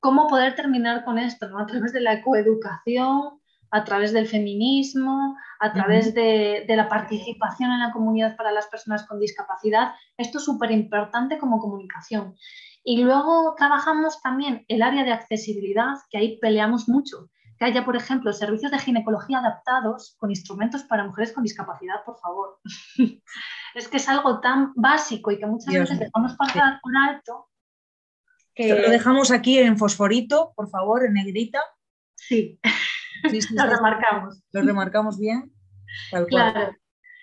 cómo 0.00 0.26
poder 0.28 0.54
terminar 0.54 1.04
con 1.04 1.18
esto, 1.18 1.48
¿no? 1.48 1.58
A 1.58 1.66
través 1.66 1.92
de 1.92 2.00
la 2.00 2.22
coeducación, 2.22 3.40
a 3.70 3.84
través 3.84 4.12
del 4.12 4.26
feminismo, 4.26 5.36
a 5.60 5.72
través 5.72 6.14
de, 6.14 6.64
de, 6.68 6.76
la 6.76 6.88
participación 6.88 7.72
en 7.72 7.80
la 7.80 7.92
comunidad 7.92 8.36
para 8.36 8.52
las 8.52 8.66
personas 8.68 9.06
con 9.06 9.18
discapacidad. 9.18 9.94
Esto 10.16 10.38
es 10.38 10.44
súper 10.44 10.70
importante 10.70 11.38
como 11.38 11.58
comunicación. 11.58 12.34
Y 12.84 13.02
luego 13.02 13.54
trabajamos 13.56 14.20
también 14.22 14.64
el 14.68 14.82
área 14.82 15.04
de 15.04 15.12
accesibilidad, 15.12 15.94
que 16.10 16.18
ahí 16.18 16.38
peleamos 16.38 16.88
mucho 16.88 17.30
que 17.58 17.64
haya, 17.64 17.84
por 17.84 17.96
ejemplo, 17.96 18.32
servicios 18.32 18.72
de 18.72 18.78
ginecología 18.78 19.38
adaptados 19.38 20.16
con 20.18 20.30
instrumentos 20.30 20.82
para 20.84 21.04
mujeres 21.04 21.32
con 21.32 21.44
discapacidad, 21.44 22.04
por 22.04 22.18
favor. 22.18 22.58
es 23.74 23.88
que 23.88 23.96
es 23.96 24.08
algo 24.08 24.40
tan 24.40 24.72
básico 24.74 25.30
y 25.30 25.38
que 25.38 25.46
muchas 25.46 25.74
veces 25.74 25.98
dejamos 25.98 26.34
pasar 26.36 26.80
por 26.82 26.92
alto. 26.96 27.48
Que... 28.54 28.68
Lo 28.68 28.90
dejamos 28.90 29.30
aquí 29.30 29.58
en 29.58 29.76
fosforito, 29.76 30.52
por 30.54 30.68
favor, 30.68 31.04
en 31.04 31.14
negrita. 31.14 31.60
Sí, 32.14 32.60
lo 33.50 33.66
remarcamos. 33.66 34.42
Lo 34.52 34.62
remarcamos 34.62 35.18
bien. 35.18 35.52
claro. 36.28 36.74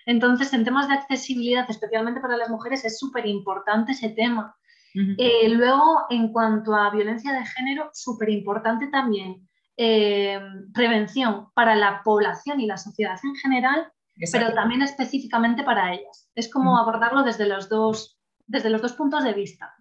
Entonces, 0.04 0.52
en 0.52 0.64
temas 0.64 0.88
de 0.88 0.94
accesibilidad, 0.94 1.64
especialmente 1.68 2.20
para 2.20 2.36
las 2.36 2.50
mujeres, 2.50 2.84
es 2.84 2.98
súper 2.98 3.26
importante 3.26 3.92
ese 3.92 4.10
tema. 4.10 4.56
Eh, 4.94 5.48
luego, 5.48 6.04
en 6.10 6.32
cuanto 6.32 6.74
a 6.74 6.90
violencia 6.90 7.32
de 7.32 7.46
género, 7.46 7.88
súper 7.94 8.28
importante 8.28 8.88
también 8.88 9.48
eh, 9.78 10.38
prevención 10.74 11.48
para 11.54 11.74
la 11.74 12.02
población 12.04 12.60
y 12.60 12.66
la 12.66 12.76
sociedad 12.76 13.18
en 13.24 13.34
general, 13.36 13.90
pero 14.30 14.52
también 14.54 14.82
específicamente 14.82 15.62
para 15.62 15.94
ellas. 15.94 16.30
Es 16.34 16.50
como 16.50 16.78
abordarlo 16.78 17.22
desde 17.22 17.46
los 17.46 17.68
dos, 17.68 18.18
desde 18.46 18.70
los 18.70 18.82
dos 18.82 18.92
puntos 18.92 19.24
de 19.24 19.32
vista. 19.32 19.74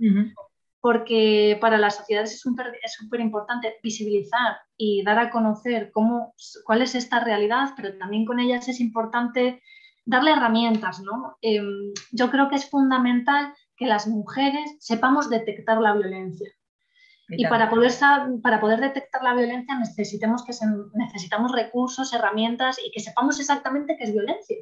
Porque 0.79 1.57
para 1.61 1.77
las 1.77 1.97
sociedades 1.97 2.33
es 2.33 2.41
súper 2.41 3.19
importante 3.19 3.75
visibilizar 3.83 4.57
y 4.77 5.03
dar 5.03 5.19
a 5.19 5.29
conocer 5.29 5.91
cómo, 5.91 6.33
cuál 6.65 6.81
es 6.81 6.95
esta 6.95 7.19
realidad, 7.19 7.73
pero 7.75 7.97
también 7.97 8.25
con 8.25 8.39
ellas 8.39 8.67
es 8.67 8.79
importante 8.79 9.61
darle 10.05 10.31
herramientas. 10.31 11.01
¿no? 11.01 11.37
Em, 11.41 11.93
yo 12.11 12.31
creo 12.31 12.49
que 12.49 12.55
es 12.55 12.69
fundamental 12.69 13.53
que 13.75 13.85
las 13.85 14.07
mujeres 14.07 14.77
sepamos 14.79 15.29
detectar 15.29 15.79
la 15.79 15.93
violencia. 15.93 16.49
Y 17.37 17.47
para 17.47 17.69
poder, 17.69 17.91
para 18.43 18.59
poder 18.59 18.81
detectar 18.81 19.23
la 19.23 19.33
violencia 19.33 19.77
necesitamos, 19.79 20.43
que 20.43 20.53
necesitamos 20.95 21.51
recursos, 21.51 22.13
herramientas 22.13 22.77
y 22.85 22.91
que 22.91 22.99
sepamos 22.99 23.39
exactamente 23.39 23.95
qué 23.97 24.03
es 24.03 24.13
violencia. 24.13 24.57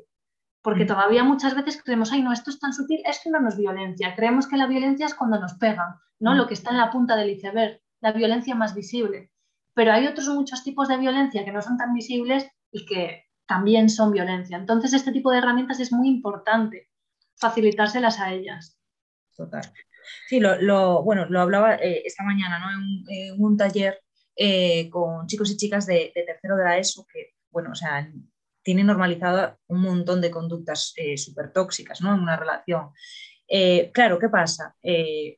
Porque 0.62 0.86
todavía 0.86 1.24
muchas 1.24 1.56
veces 1.56 1.82
creemos, 1.82 2.12
ay, 2.12 2.22
no, 2.22 2.34
esto 2.34 2.52
es 2.52 2.60
tan 2.60 2.74
sutil, 2.74 3.02
esto 3.06 3.30
no 3.30 3.48
es 3.48 3.58
violencia. 3.58 4.14
Creemos 4.16 4.48
que 4.48 4.58
la 4.58 4.68
violencia 4.68 5.06
es 5.06 5.16
cuando 5.16 5.40
nos 5.40 5.54
pegan, 5.54 5.96
¿no? 6.20 6.36
Lo 6.36 6.48
que 6.48 6.54
está 6.54 6.72
en 6.72 6.78
la 6.78 6.92
punta 6.92 7.16
del 7.16 7.30
iceberg, 7.30 7.82
la 8.02 8.12
violencia 8.12 8.56
más 8.56 8.76
visible. 8.76 9.32
Pero 9.74 9.94
hay 9.94 10.06
otros 10.06 10.28
muchos 10.28 10.64
tipos 10.64 10.88
de 10.90 10.98
violencia 10.98 11.46
que 11.46 11.52
no 11.52 11.62
son 11.62 11.78
tan 11.78 11.94
visibles 11.94 12.48
y 12.72 12.86
que 12.86 13.26
también 13.48 13.90
son 13.90 14.12
violencia. 14.12 14.58
Entonces, 14.58 14.94
este 14.94 15.12
tipo 15.12 15.32
de 15.32 15.40
herramientas 15.40 15.80
es 15.80 15.92
muy 15.92 16.08
importante 16.08 16.90
facilitárselas 17.36 18.20
a 18.20 18.32
ellas. 18.34 18.78
Total. 19.36 19.62
Sí, 20.28 20.39
lo, 20.39 21.04
bueno, 21.04 21.25
lo 21.30 21.42
hablaba 21.42 21.75
eh, 21.75 22.04
esta 22.06 22.24
mañana 22.24 22.60
¿no? 22.60 22.68
en, 23.08 23.42
un 23.42 23.58
taller 23.58 24.01
eh, 24.36 24.89
con 24.89 25.28
chicos 25.28 25.51
y 25.51 25.58
chicas 25.58 25.86
de, 25.86 26.12
tercero 26.13 26.56
de 26.56 26.63
la 26.63 26.78
ESO 26.78 27.06
que, 27.12 27.34
bueno, 27.51 27.72
o 27.72 27.75
sea, 27.75 28.12
tienen 28.63 28.88
normalizado 28.88 29.58
un 29.68 29.82
montón 29.82 30.22
de 30.22 30.32
conductas 30.32 30.94
eh, 30.98 31.18
súper 31.18 31.51
tóxicas 31.51 32.01
¿no? 32.01 32.13
en 32.13 32.22
una 32.22 32.38
relación. 32.38 32.92
claro, 33.94 34.20
¿qué 34.20 34.30
pasa? 34.30 34.75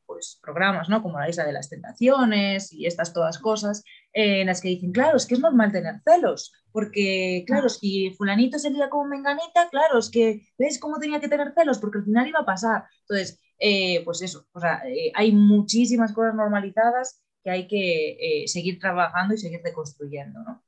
pues 0.05 0.39
programas 0.41 0.89
¿no? 0.89 1.01
como 1.01 1.19
la 1.19 1.29
Isla 1.29 1.45
de 1.45 1.53
las 1.53 1.69
Tentaciones 1.69 2.73
y 2.73 2.85
estas 2.85 3.13
todas 3.13 3.39
cosas 3.39 3.83
en 4.13 4.47
las 4.47 4.59
que 4.61 4.67
dicen, 4.67 4.91
claro, 4.91 5.17
es 5.17 5.25
que 5.25 5.35
es 5.35 5.39
normal 5.39 5.71
tener 5.71 6.01
celos, 6.03 6.51
porque 6.71 7.43
claro, 7.47 7.69
si 7.69 8.11
fulanito 8.11 8.59
se 8.59 8.69
lía 8.69 8.89
con 8.89 9.09
menganita, 9.09 9.69
claro, 9.69 9.99
es 9.99 10.09
que 10.09 10.41
ves 10.57 10.79
cómo 10.79 10.99
tenía 10.99 11.19
que 11.19 11.29
tener 11.29 11.53
celos, 11.53 11.79
porque 11.79 11.99
al 11.99 12.05
final 12.05 12.27
iba 12.27 12.39
a 12.39 12.45
pasar. 12.45 12.85
Entonces, 13.01 13.39
eh, 13.63 14.01
pues 14.03 14.23
eso, 14.23 14.47
o 14.53 14.59
sea, 14.59 14.81
eh, 14.87 15.11
hay 15.13 15.31
muchísimas 15.33 16.13
cosas 16.13 16.33
normalizadas 16.33 17.21
que 17.43 17.51
hay 17.51 17.67
que 17.67 18.17
eh, 18.19 18.47
seguir 18.47 18.79
trabajando 18.79 19.35
y 19.35 19.37
seguir 19.37 19.61
deconstruyendo, 19.61 20.39
¿no? 20.39 20.63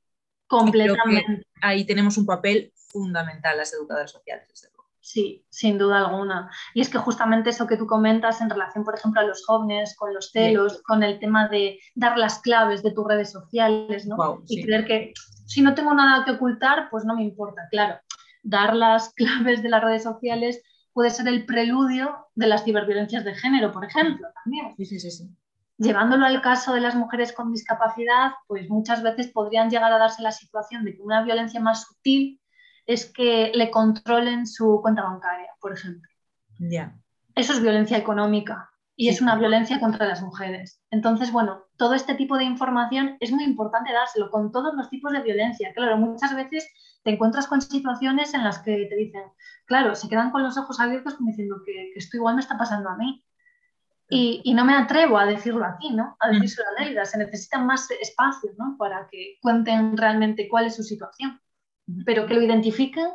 Completamente. 0.46 1.44
Ahí 1.60 1.84
tenemos 1.84 2.16
un 2.18 2.26
papel 2.26 2.72
fundamental 2.76 3.56
las 3.56 3.74
educadoras 3.74 4.12
sociales, 4.12 4.46
desde 4.48 4.68
luego. 4.68 4.88
Sí, 5.00 5.44
sin 5.50 5.76
duda 5.76 6.06
alguna. 6.06 6.52
Y 6.72 6.82
es 6.82 6.88
que 6.88 6.98
justamente 6.98 7.50
eso 7.50 7.66
que 7.66 7.76
tú 7.76 7.88
comentas 7.88 8.40
en 8.40 8.48
relación, 8.48 8.84
por 8.84 8.94
ejemplo, 8.94 9.20
a 9.20 9.24
los 9.24 9.44
jóvenes, 9.44 9.96
con 9.96 10.14
los 10.14 10.30
celos, 10.30 10.80
con 10.82 11.02
el 11.02 11.18
tema 11.18 11.48
de 11.48 11.80
dar 11.96 12.16
las 12.16 12.38
claves 12.38 12.84
de 12.84 12.92
tus 12.92 13.08
redes 13.08 13.32
sociales, 13.32 14.06
¿no? 14.06 14.44
y 14.46 14.62
creer 14.62 14.86
que 14.86 15.14
si 15.46 15.62
no 15.62 15.74
tengo 15.74 15.92
nada 15.94 16.24
que 16.24 16.30
ocultar, 16.30 16.88
pues 16.90 17.04
no 17.04 17.16
me 17.16 17.24
importa, 17.24 17.62
claro. 17.72 17.98
Dar 18.44 18.76
las 18.76 19.12
claves 19.14 19.64
de 19.64 19.68
las 19.68 19.82
redes 19.82 20.04
sociales 20.04 20.62
puede 20.94 21.10
ser 21.10 21.28
el 21.28 21.44
preludio 21.44 22.28
de 22.34 22.46
las 22.46 22.64
ciberviolencias 22.64 23.24
de 23.24 23.34
género, 23.34 23.72
por 23.72 23.84
ejemplo, 23.84 24.28
también. 24.42 24.74
Sí, 24.76 24.86
sí, 24.86 24.98
sí, 25.10 25.28
Llevándolo 25.76 26.24
al 26.24 26.40
caso 26.40 26.72
de 26.72 26.80
las 26.80 26.94
mujeres 26.94 27.32
con 27.32 27.52
discapacidad, 27.52 28.30
pues 28.46 28.70
muchas 28.70 29.02
veces 29.02 29.28
podrían 29.32 29.70
llegar 29.70 29.92
a 29.92 29.98
darse 29.98 30.22
la 30.22 30.30
situación 30.30 30.84
de 30.84 30.94
que 30.94 31.02
una 31.02 31.24
violencia 31.24 31.60
más 31.60 31.82
sutil 31.82 32.40
es 32.86 33.12
que 33.12 33.50
le 33.54 33.72
controlen 33.72 34.46
su 34.46 34.80
cuenta 34.80 35.02
bancaria, 35.02 35.50
por 35.60 35.72
ejemplo. 35.72 36.08
Ya. 36.60 36.96
Eso 37.34 37.52
es 37.54 37.60
violencia 37.60 37.98
económica 37.98 38.70
y 38.94 39.08
es 39.08 39.20
una 39.20 39.34
violencia 39.34 39.80
contra 39.80 40.06
las 40.06 40.22
mujeres. 40.22 40.80
Entonces, 40.92 41.32
bueno, 41.32 41.63
todo 41.76 41.94
este 41.94 42.14
tipo 42.14 42.36
de 42.36 42.44
información 42.44 43.16
es 43.20 43.32
muy 43.32 43.44
importante 43.44 43.92
dárselo 43.92 44.30
con 44.30 44.52
todos 44.52 44.74
los 44.74 44.88
tipos 44.90 45.12
de 45.12 45.22
violencia. 45.22 45.72
Claro, 45.74 45.96
muchas 45.96 46.34
veces 46.34 46.68
te 47.02 47.10
encuentras 47.10 47.46
con 47.46 47.60
situaciones 47.60 48.32
en 48.34 48.44
las 48.44 48.60
que 48.60 48.86
te 48.88 48.96
dicen, 48.96 49.22
claro, 49.66 49.94
se 49.94 50.08
quedan 50.08 50.30
con 50.30 50.42
los 50.42 50.56
ojos 50.56 50.80
abiertos 50.80 51.14
como 51.14 51.30
diciendo 51.30 51.56
que, 51.64 51.92
esto 51.96 52.16
igual 52.16 52.36
me 52.36 52.40
está 52.40 52.56
pasando 52.56 52.88
a 52.88 52.96
mí. 52.96 53.24
Y, 54.08 54.54
no 54.54 54.64
me 54.64 54.74
atrevo 54.74 55.18
a 55.18 55.26
decirlo 55.26 55.64
aquí, 55.64 55.90
¿no? 55.90 56.16
A 56.20 56.28
decirlo 56.28 56.64
a 56.76 56.82
Leida. 56.82 57.04
Se 57.04 57.18
necesitan 57.18 57.66
más 57.66 57.90
espacio, 57.90 58.50
¿no? 58.56 58.76
Para 58.78 59.08
que 59.10 59.38
cuenten 59.42 59.96
realmente 59.96 60.46
cuál 60.48 60.66
es 60.66 60.76
su 60.76 60.84
situación. 60.84 61.40
Pero 62.04 62.26
que 62.26 62.34
lo 62.34 62.42
identifiquen 62.42 63.08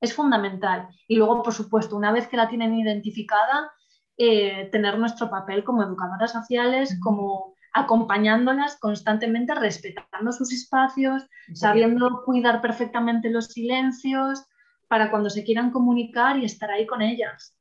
es 0.00 0.14
fundamental. 0.14 0.88
Y 1.08 1.16
luego, 1.16 1.42
por 1.42 1.54
supuesto, 1.54 1.96
una 1.96 2.12
vez 2.12 2.28
que 2.28 2.36
la 2.36 2.48
tienen 2.48 2.74
identificada, 2.74 3.72
eh, 4.16 4.68
tener 4.70 4.96
nuestro 4.98 5.28
papel 5.28 5.64
como 5.64 5.82
educadoras 5.82 6.30
sociales, 6.30 7.00
como 7.02 7.53
acompañándolas 7.74 8.78
constantemente, 8.78 9.54
respetando 9.54 10.32
sus 10.32 10.52
espacios, 10.52 11.28
sabiendo 11.52 12.22
cuidar 12.24 12.62
perfectamente 12.62 13.30
los 13.30 13.46
silencios 13.46 14.44
para 14.88 15.10
cuando 15.10 15.28
se 15.28 15.44
quieran 15.44 15.72
comunicar 15.72 16.38
y 16.38 16.44
estar 16.44 16.70
ahí 16.70 16.86
con 16.86 17.02
ellas. 17.02 17.58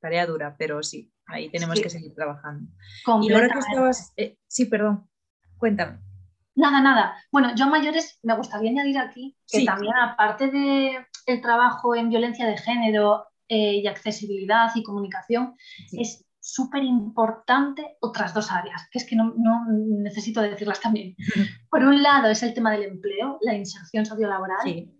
Tarea 0.00 0.26
dura, 0.26 0.56
pero 0.58 0.82
sí, 0.82 1.12
ahí 1.26 1.48
tenemos 1.50 1.80
que 1.80 1.88
seguir 1.88 2.12
trabajando. 2.14 2.68
Y 3.22 3.32
ahora 3.32 3.48
que 3.48 3.58
estabas, 3.60 4.12
eh, 4.16 4.36
sí, 4.48 4.66
perdón, 4.66 5.08
cuéntame. 5.56 6.00
Nada, 6.56 6.80
nada. 6.80 7.16
Bueno, 7.30 7.54
yo 7.54 7.64
a 7.64 7.68
mayores 7.68 8.18
me 8.22 8.36
gustaría 8.36 8.70
añadir 8.70 8.98
aquí 8.98 9.36
que 9.46 9.64
también 9.64 9.94
aparte 9.94 10.50
del 10.50 10.96
el 11.26 11.40
trabajo 11.40 11.94
en 11.94 12.10
violencia 12.10 12.46
de 12.46 12.58
género 12.58 13.26
eh, 13.48 13.76
y 13.76 13.86
accesibilidad 13.86 14.70
y 14.74 14.82
comunicación, 14.82 15.54
es 15.92 16.23
súper 16.44 16.82
importante 16.84 17.96
otras 18.00 18.34
dos 18.34 18.52
áreas, 18.52 18.86
que 18.90 18.98
es 18.98 19.06
que 19.06 19.16
no, 19.16 19.32
necesito 20.02 20.42
decirlas 20.42 20.78
también. 20.78 21.16
Por 21.70 21.82
un 21.82 22.02
lado 22.02 22.28
es 22.28 22.42
el 22.42 22.52
tema 22.52 22.72
del 22.72 22.82
empleo, 22.82 23.38
la 23.40 23.54
inserción 23.54 24.04
sociolaboral, 24.04 24.90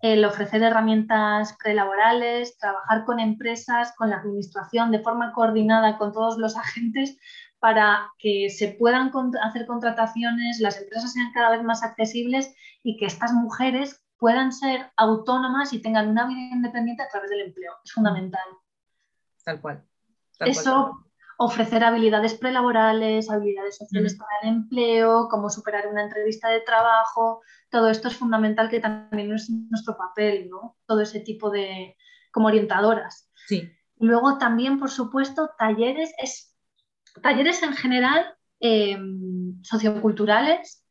el 0.00 0.24
ofrecer 0.24 0.62
herramientas 0.62 1.56
prelaborales, 1.60 2.56
trabajar 2.56 3.04
con 3.04 3.18
empresas, 3.18 3.92
con 3.96 4.10
la 4.10 4.18
administración 4.18 4.92
de 4.92 5.00
forma 5.00 5.32
coordinada 5.32 5.98
con 5.98 6.12
todos 6.12 6.38
los 6.38 6.56
agentes 6.56 7.18
para 7.58 8.08
que 8.18 8.48
se 8.48 8.68
puedan 8.68 9.10
hacer 9.42 9.66
contrataciones, 9.66 10.60
las 10.60 10.80
empresas 10.80 11.12
sean 11.12 11.32
cada 11.32 11.50
vez 11.50 11.64
más 11.64 11.82
accesibles 11.82 12.54
y 12.84 12.96
que 12.96 13.06
estas 13.06 13.32
mujeres 13.32 14.04
puedan 14.18 14.52
ser 14.52 14.92
autónomas 14.96 15.72
y 15.72 15.82
tengan 15.82 16.08
una 16.08 16.28
vida 16.28 16.54
independiente 16.54 17.02
a 17.02 17.08
través 17.08 17.28
del 17.30 17.40
empleo. 17.40 17.72
Es 17.84 17.92
fundamental. 17.92 18.46
Tal 19.44 19.60
cual. 19.60 19.84
Eso, 20.46 21.02
ofrecer 21.38 21.82
habilidades 21.84 22.34
prelaborales, 22.34 23.30
habilidades 23.30 23.76
sociales 23.76 24.16
para 24.16 24.30
el 24.42 24.48
empleo, 24.56 25.28
cómo 25.30 25.50
superar 25.50 25.88
una 25.88 26.04
entrevista 26.04 26.48
de 26.48 26.60
trabajo, 26.60 27.40
todo 27.70 27.88
esto 27.88 28.08
es 28.08 28.16
fundamental 28.16 28.68
que 28.68 28.80
también 28.80 29.32
es 29.32 29.50
nuestro 29.50 29.96
papel, 29.96 30.48
¿no? 30.50 30.76
Todo 30.86 31.00
ese 31.00 31.20
tipo 31.20 31.50
de, 31.50 31.96
como 32.30 32.48
orientadoras. 32.48 33.30
Sí. 33.46 33.70
Luego 33.98 34.38
también, 34.38 34.78
por 34.78 34.90
supuesto, 34.90 35.50
talleres, 35.58 36.12
es, 36.18 36.56
talleres 37.22 37.62
en 37.62 37.72
general 37.72 38.34
eh, 38.60 38.98
socioculturales 39.62 40.86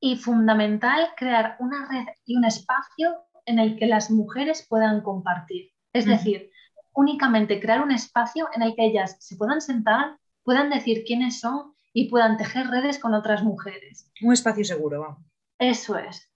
y 0.00 0.16
fundamental 0.16 1.10
crear 1.16 1.56
una 1.58 1.88
red 1.88 2.06
y 2.24 2.36
un 2.36 2.44
espacio 2.44 3.16
en 3.46 3.58
el 3.58 3.76
que 3.76 3.86
las 3.86 4.10
mujeres 4.10 4.66
puedan 4.68 5.02
compartir. 5.02 5.72
Es 5.92 6.06
decir, 6.06 6.51
únicamente 6.94 7.60
crear 7.60 7.82
un 7.82 7.92
espacio 7.92 8.48
en 8.54 8.62
el 8.62 8.74
que 8.74 8.86
ellas 8.86 9.16
se 9.20 9.36
puedan 9.36 9.60
sentar, 9.60 10.18
puedan 10.42 10.70
decir 10.70 11.04
quiénes 11.06 11.40
son 11.40 11.74
y 11.92 12.08
puedan 12.08 12.36
tejer 12.36 12.68
redes 12.68 12.98
con 12.98 13.14
otras 13.14 13.42
mujeres. 13.42 14.10
Un 14.22 14.32
espacio 14.32 14.64
seguro, 14.64 15.00
vamos. 15.00 15.24
Eso 15.58 15.96
es. 15.96 16.30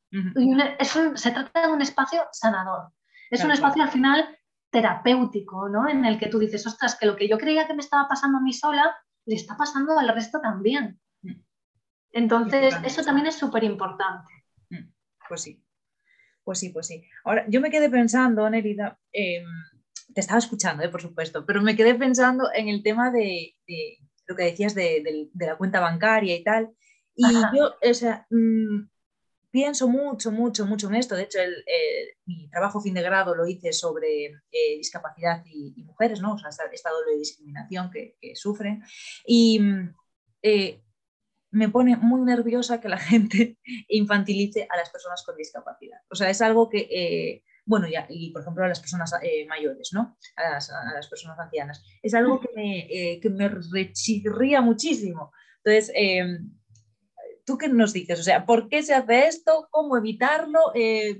se 1.14 1.30
trata 1.30 1.66
de 1.66 1.72
un 1.72 1.82
espacio 1.82 2.22
sanador. 2.32 2.92
Es 3.30 3.44
un 3.44 3.50
espacio 3.50 3.82
al 3.82 3.90
final 3.90 4.38
terapéutico, 4.70 5.68
¿no? 5.68 5.88
En 5.88 6.04
el 6.04 6.18
que 6.18 6.28
tú 6.28 6.38
dices, 6.38 6.66
ostras, 6.66 6.96
que 6.96 7.06
lo 7.06 7.16
que 7.16 7.28
yo 7.28 7.38
creía 7.38 7.66
que 7.66 7.74
me 7.74 7.80
estaba 7.80 8.08
pasando 8.08 8.38
a 8.38 8.40
mí 8.40 8.52
sola, 8.52 8.94
le 9.24 9.34
está 9.34 9.56
pasando 9.56 9.98
al 9.98 10.08
resto 10.08 10.40
también. 10.40 11.00
Mm. 11.22 11.40
Entonces, 12.12 12.74
eso 12.84 13.02
también 13.02 13.26
es 13.26 13.36
súper 13.36 13.64
importante. 13.64 14.32
Mm. 14.70 14.90
Pues 15.28 15.42
sí, 15.42 15.64
pues 16.44 16.58
sí, 16.58 16.70
pues 16.70 16.86
sí. 16.86 17.04
Ahora, 17.24 17.44
yo 17.48 17.60
me 17.60 17.70
quedé 17.70 17.90
pensando, 17.90 18.48
Nerida, 18.48 18.98
em, 19.12 19.44
te 20.16 20.22
estaba 20.22 20.38
escuchando, 20.38 20.82
eh, 20.82 20.88
por 20.88 21.02
supuesto, 21.02 21.44
pero 21.44 21.60
me 21.60 21.76
quedé 21.76 21.94
pensando 21.94 22.48
en 22.54 22.70
el 22.70 22.82
tema 22.82 23.10
de, 23.10 23.54
lo 24.26 24.34
que 24.34 24.44
decías 24.44 24.74
de, 24.74 25.28
la 25.34 25.58
cuenta 25.58 25.78
bancaria 25.78 26.34
y 26.34 26.42
tal. 26.42 26.74
Y 27.14 27.34
yo, 27.54 27.74
o 27.82 27.94
sea, 27.94 28.26
mm, 28.30 28.88
pienso 29.50 29.88
mucho, 29.88 30.32
mucho, 30.32 30.64
mucho 30.64 30.88
en 30.88 30.94
esto. 30.94 31.16
De 31.16 31.24
hecho, 31.24 31.38
el, 31.38 31.54
mi 32.24 32.48
trabajo 32.48 32.80
fin 32.80 32.94
de 32.94 33.02
grado 33.02 33.34
lo 33.34 33.46
hice 33.46 33.74
sobre 33.74 34.24
eh, 34.24 34.76
discapacidad 34.78 35.44
y, 35.44 35.84
mujeres, 35.84 36.22
¿no? 36.22 36.32
O 36.32 36.38
sea, 36.38 36.48
esta 36.72 36.90
doble 36.90 37.18
discriminación 37.18 37.90
que, 37.90 38.16
sufren. 38.36 38.82
Y 39.26 39.60
eh, 40.40 40.80
me 41.50 41.68
pone 41.68 41.94
muy 41.98 42.22
nerviosa 42.22 42.80
que 42.80 42.88
la 42.88 42.98
gente 43.12 43.58
infantilice 43.88 44.66
a 44.70 44.78
las 44.78 44.88
personas 44.88 45.22
con 45.26 45.36
discapacidad. 45.36 46.00
O 46.10 46.14
sea, 46.14 46.30
es 46.30 46.40
algo 46.40 46.70
que 46.70 47.42
bueno, 47.66 47.88
y, 48.08 48.30
por 48.30 48.42
ejemplo 48.42 48.64
a 48.64 48.68
las 48.68 48.80
personas 48.80 49.12
eh, 49.22 49.44
mayores, 49.48 49.90
¿no? 49.92 50.16
A 50.36 50.52
las, 50.52 51.08
personas 51.08 51.38
ancianas. 51.38 51.84
Es 52.00 52.14
algo 52.14 52.40
que 52.40 52.48
me, 52.54 52.78
eh, 52.78 53.20
que 53.20 53.28
me 53.28 53.48
rechirría 53.48 54.60
muchísimo. 54.60 55.32
Entonces, 55.64 55.92
em, 55.96 56.52
¿tú 57.44 57.58
qué 57.58 57.68
nos 57.68 57.92
dices? 57.92 58.20
O 58.20 58.22
sea, 58.22 58.46
¿por 58.46 58.68
qué 58.68 58.84
se 58.84 58.94
hace 58.94 59.26
esto? 59.26 59.66
¿Cómo 59.72 59.96
evitarlo? 59.96 60.60
Eh, 60.76 61.18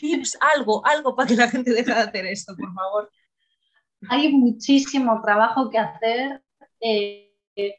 tips, 0.00 0.38
algo, 0.54 0.86
algo 0.86 1.16
para 1.16 1.28
que 1.28 1.34
la 1.34 1.48
gente 1.48 1.72
deje 1.72 1.92
de 1.92 2.00
hacer 2.00 2.26
esto, 2.26 2.54
por 2.56 2.72
favor. 2.72 3.10
Hay 4.08 4.32
muchísimo 4.32 5.20
trabajo 5.20 5.68
que 5.68 5.78
hacer. 5.78 6.44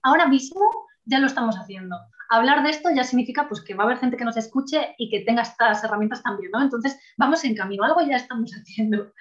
ahora 0.04 0.28
mismo 0.28 0.60
ya 1.06 1.20
lo 1.20 1.28
estamos 1.28 1.56
haciendo 1.56 1.96
hablar 2.30 2.64
de 2.64 2.70
esto 2.70 2.90
ya 2.96 3.04
significa 3.04 3.48
pues, 3.48 3.62
que 3.62 3.74
va 3.74 3.84
a 3.84 3.88
haber 3.88 3.98
gente 3.98 4.16
que 4.16 4.24
nos 4.24 4.38
escuche 4.38 4.96
y 4.98 5.10
que 5.10 5.22
tenga 5.22 5.42
estas 5.42 5.84
herramientas 5.84 6.24
también, 6.24 6.52
¿no? 6.52 6.62
Entonces, 6.62 7.00
vamos 7.18 7.44
en 7.44 7.56
camino, 7.56 7.84
algo 7.84 8.02
ya 8.02 8.16
estamos 8.16 8.52
haciendo. 8.58 9.14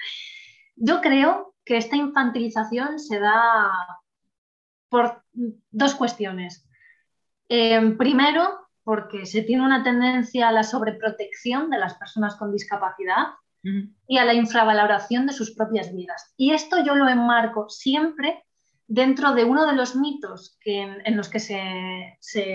Yo 0.76 1.00
creo 1.00 1.54
que 1.64 1.76
esta 1.76 1.96
infantilización 1.96 2.98
se 2.98 3.18
da 3.18 3.70
por 4.88 5.22
dos 5.70 5.94
cuestiones. 5.94 6.66
Em, 7.48 7.96
primero, 7.96 8.68
porque 8.84 9.26
se 9.26 9.42
tiene 9.42 9.64
una 9.64 9.82
tendencia 9.82 10.48
a 10.48 10.52
la 10.52 10.62
sobreprotección 10.62 11.70
de 11.70 11.78
las 11.78 11.94
personas 11.94 12.36
con 12.36 12.52
discapacidad 12.52 13.34
y 14.06 14.16
a 14.16 14.24
la 14.24 14.32
infravaloración 14.32 15.26
de 15.26 15.34
sus 15.34 15.50
propias 15.50 15.92
vidas. 15.94 16.32
Y 16.38 16.52
esto 16.52 16.82
yo 16.82 16.94
lo 16.94 17.06
enmarco 17.06 17.68
siempre 17.68 18.46
dentro 18.88 19.34
de 19.34 19.44
uno 19.44 19.66
de 19.66 19.74
los 19.74 19.94
mitos 19.94 20.56
que 20.62 20.80
en, 20.80 21.16
los 21.16 21.28
que 21.28 21.40
se, 21.40 22.16
se, 22.20 22.54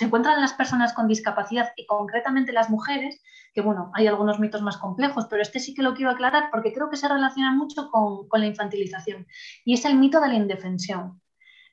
encuentran 0.00 0.40
las 0.40 0.52
personas 0.52 0.94
con 0.94 1.08
discapacidad 1.08 1.72
y 1.76 1.86
concretamente 1.86 2.52
las 2.52 2.70
mujeres, 2.70 3.20
que 3.52 3.62
bueno, 3.62 3.90
hay 3.94 4.06
algunos 4.06 4.38
mitos 4.38 4.62
más 4.62 4.76
complejos, 4.76 5.26
pero 5.28 5.42
este 5.42 5.58
sí 5.58 5.74
que 5.74 5.82
lo 5.82 5.94
quiero 5.94 6.12
aclarar 6.12 6.50
porque 6.52 6.72
creo 6.72 6.88
que 6.88 6.96
se 6.96 7.08
relaciona 7.08 7.52
mucho 7.52 7.90
con, 7.90 8.28
con 8.28 8.40
la 8.40 8.46
infantilización, 8.46 9.26
y 9.64 9.74
es 9.74 9.84
el 9.84 9.96
mito 9.96 10.20
de 10.20 10.28
la 10.28 10.34
indefensión. 10.34 11.20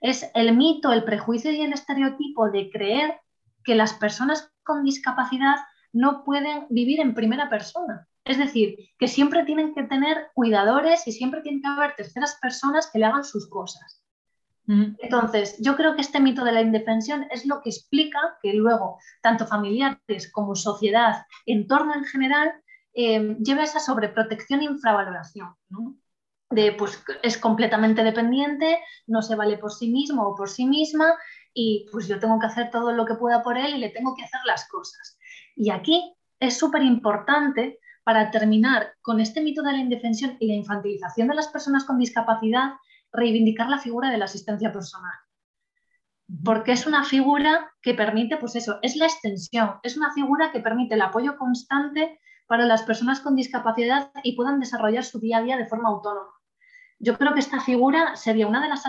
Es 0.01 0.29
el 0.33 0.57
mito, 0.57 0.91
el 0.91 1.03
prejuicio 1.03 1.51
y 1.51 1.61
el 1.61 1.71
estereotipo 1.71 2.49
de 2.49 2.69
creer 2.71 3.21
que 3.63 3.75
las 3.75 3.93
personas 3.93 4.51
con 4.63 4.83
discapacidad 4.83 5.55
no 5.93 6.23
pueden 6.23 6.65
vivir 6.69 6.99
en 6.99 7.13
primera 7.13 7.49
persona, 7.49 8.07
es 8.25 8.37
decir, 8.37 8.77
que 8.97 9.07
siempre 9.07 9.43
tienen 9.43 9.73
que 9.73 9.83
tener 9.83 10.29
cuidadores 10.33 11.07
y 11.07 11.11
siempre 11.11 11.41
tiene 11.41 11.61
que 11.61 11.67
haber 11.67 11.95
terceras 11.95 12.37
personas 12.41 12.89
que 12.91 12.99
le 12.99 13.05
hagan 13.05 13.23
sus 13.23 13.49
cosas. 13.49 14.03
Entonces, 14.65 15.57
yo 15.59 15.75
creo 15.75 15.93
que 15.93 16.01
este 16.01 16.21
mito 16.21 16.45
de 16.45 16.53
la 16.53 16.61
indefensión 16.61 17.27
es 17.31 17.45
lo 17.45 17.61
que 17.61 17.69
explica 17.69 18.37
que 18.41 18.53
luego, 18.53 18.97
tanto 19.21 19.45
familiares 19.45 20.31
como 20.31 20.55
sociedad, 20.55 21.25
entorno 21.45 21.93
en 21.93 22.05
general, 22.05 22.53
eh, 22.93 23.35
lleva 23.43 23.63
esa 23.63 23.81
sobreprotección 23.81 24.61
e 24.61 24.65
infravaloración. 24.65 25.53
De, 26.49 26.71
pues, 26.71 27.03
es 27.23 27.37
completamente 27.37 28.05
dependiente, 28.05 28.79
no 29.05 29.21
se 29.21 29.35
vale 29.35 29.57
por 29.57 29.71
sí 29.73 29.91
mismo 29.91 30.27
o 30.27 30.35
por 30.35 30.49
sí 30.49 30.65
misma 30.65 31.13
y 31.53 31.87
pues 31.91 32.07
yo 32.07 32.19
tengo 32.19 32.39
que 32.39 32.45
hacer 32.45 32.69
todo 32.71 32.93
lo 32.93 33.05
que 33.05 33.15
pueda 33.15 33.43
por 33.43 33.57
él 33.57 33.75
y 33.75 33.79
le 33.79 33.89
tengo 33.89 34.15
que 34.15 34.23
hacer 34.23 34.39
las 34.45 34.67
cosas. 34.69 35.17
Y 35.55 35.71
aquí 35.71 36.15
es 36.39 36.57
súper 36.57 36.83
importante 36.83 37.79
para 38.03 38.31
terminar 38.31 38.93
con 39.01 39.19
este 39.19 39.41
mito 39.41 39.63
de 39.63 39.71
la 39.71 39.77
indefensión 39.77 40.35
y 40.39 40.47
la 40.47 40.55
infantilización 40.55 41.27
de 41.27 41.35
las 41.35 41.47
personas 41.47 41.85
con 41.85 41.97
discapacidad, 41.97 42.73
reivindicar 43.11 43.69
la 43.69 43.79
figura 43.79 44.09
de 44.09 44.17
la 44.17 44.25
asistencia 44.25 44.71
personal. 44.71 45.13
Porque 46.43 46.71
es 46.71 46.85
una 46.87 47.03
figura 47.03 47.71
que 47.81 47.93
permite, 47.93 48.37
pues 48.37 48.55
eso, 48.55 48.79
es 48.81 48.95
la 48.95 49.05
extensión, 49.05 49.75
es 49.83 49.97
una 49.97 50.11
figura 50.13 50.51
que 50.51 50.59
permite 50.59 50.95
el 50.95 51.01
apoyo 51.01 51.37
constante 51.37 52.19
para 52.47 52.65
las 52.65 52.83
personas 52.83 53.21
con 53.21 53.35
discapacidad 53.35 54.11
y 54.23 54.35
puedan 54.35 54.59
desarrollar 54.59 55.03
su 55.03 55.19
día 55.19 55.37
a 55.37 55.41
día 55.41 55.57
de 55.57 55.67
forma 55.67 55.89
autónoma. 55.89 56.31
Yo 56.99 57.17
creo 57.17 57.33
que 57.33 57.39
esta 57.39 57.59
figura 57.59 58.15
sería 58.15 58.47
una 58.47 58.61
de 58.61 58.69
las 58.69 58.83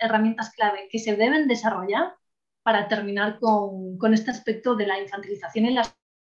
herramientas 0.00 0.52
clave 0.54 0.88
que 0.90 0.98
se 0.98 1.16
deben 1.16 1.48
desarrollar 1.48 2.14
para 2.62 2.88
terminar 2.88 3.38
con, 3.38 3.98
con 3.98 4.14
este 4.14 4.30
aspecto 4.30 4.74
de 4.74 4.86
la 4.86 5.00
infantilización 5.00 5.66
y 5.66 5.74
la 5.74 5.84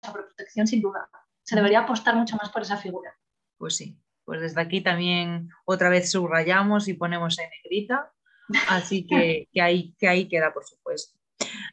sobreprotección, 0.03 0.67
sin 0.67 0.83
duda 0.83 1.09
se 1.47 1.55
debería 1.55 1.81
apostar 1.81 2.17
mucho 2.17 2.37
más 2.37 2.51
por 2.51 2.63
esa 2.63 2.77
figura. 2.77 3.17
Pues 3.57 3.77
sí, 3.77 3.97
pues 4.25 4.41
desde 4.41 4.61
aquí 4.61 4.81
también 4.81 5.49
otra 5.65 5.89
vez 5.89 6.11
subrayamos 6.11 6.89
y 6.89 6.95
ponemos 6.95 7.39
en 7.39 7.49
negrita, 7.49 8.13
así 8.69 9.07
que, 9.07 9.49
que, 9.53 9.63
ahí, 9.63 9.95
que 9.97 10.09
ahí 10.09 10.29
queda, 10.29 10.53
por 10.53 10.65
supuesto. 10.65 11.16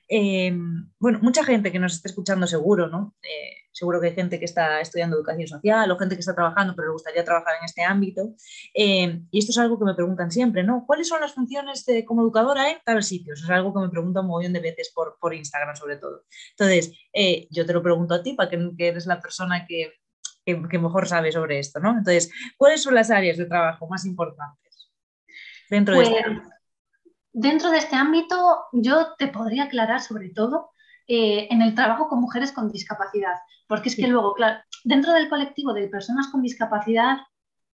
Em, 0.07 0.91
bueno, 0.99 1.19
mucha 1.21 1.43
gente 1.43 1.71
que 1.71 1.79
nos 1.79 1.93
está 1.95 2.09
escuchando 2.09 2.45
seguro, 2.45 2.87
¿no? 2.87 3.15
Eh, 3.23 3.63
seguro 3.71 3.99
que 3.99 4.07
hay 4.07 4.13
gente 4.13 4.37
que 4.37 4.45
está 4.45 4.79
estudiando 4.81 5.17
educación 5.17 5.47
social 5.47 5.89
o 5.89 5.97
gente 5.97 6.15
que 6.15 6.19
está 6.19 6.35
trabajando 6.35 6.75
pero 6.75 6.89
le 6.89 6.93
gustaría 6.93 7.23
trabajar 7.23 7.55
en 7.59 7.65
este 7.65 7.83
ámbito. 7.83 8.35
Em, 8.73 9.27
y 9.31 9.39
esto 9.39 9.51
es 9.51 9.57
algo 9.57 9.79
que 9.79 9.85
me 9.85 9.95
preguntan 9.95 10.31
siempre, 10.31 10.63
¿no? 10.63 10.85
¿Cuáles 10.85 11.07
son 11.07 11.21
las 11.21 11.33
funciones 11.33 11.85
de, 11.85 12.05
como 12.05 12.21
educadora 12.21 12.69
en 12.69 12.77
tal 12.85 13.03
sitio? 13.03 13.33
Es 13.33 13.49
algo 13.49 13.73
que 13.73 13.79
me 13.79 13.89
preguntan 13.89 14.25
un 14.25 14.31
montón 14.31 14.53
de 14.53 14.59
veces 14.59 14.91
por, 14.93 15.17
por 15.19 15.33
Instagram 15.33 15.75
sobre 15.75 15.97
todo. 15.97 16.25
Entonces, 16.51 16.93
eh, 17.13 17.47
yo 17.49 17.65
te 17.65 17.73
lo 17.73 17.81
pregunto 17.81 18.13
a 18.13 18.23
ti, 18.23 18.33
para 18.33 18.49
que, 18.49 18.71
eres 18.77 19.07
la 19.07 19.19
persona 19.19 19.65
que, 19.65 19.93
que, 20.45 20.79
mejor 20.79 21.07
sabe 21.07 21.31
sobre 21.31 21.59
esto, 21.59 21.79
¿no? 21.79 21.97
Entonces, 21.97 22.31
¿cuáles 22.57 22.83
son 22.83 22.95
las 22.95 23.09
áreas 23.09 23.37
de 23.37 23.45
trabajo 23.45 23.87
más 23.87 24.05
importantes 24.05 24.91
dentro 25.69 25.95
de 25.95 26.03
este 26.03 26.13
pues, 26.13 26.25
ámbito? 26.25 26.52
Dentro 27.33 27.71
de 27.71 27.79
este 27.79 27.95
ámbito, 27.95 28.65
yo 28.71 29.15
te 29.17 29.27
podría 29.27 29.63
aclarar 29.63 30.01
sobre 30.01 30.29
todo 30.29 30.69
eh, 31.07 31.47
en 31.49 31.61
el 31.61 31.73
trabajo 31.73 32.07
con 32.07 32.21
mujeres 32.21 32.51
con 32.51 32.71
discapacidad, 32.71 33.35
porque 33.67 33.89
es 33.89 33.95
que 33.95 34.07
luego, 34.07 34.33
claro, 34.35 34.59
dentro 34.83 35.13
del 35.13 35.29
colectivo 35.29 35.73
de 35.73 35.87
personas 35.87 36.27
con 36.27 36.43
discapacidad 36.43 37.17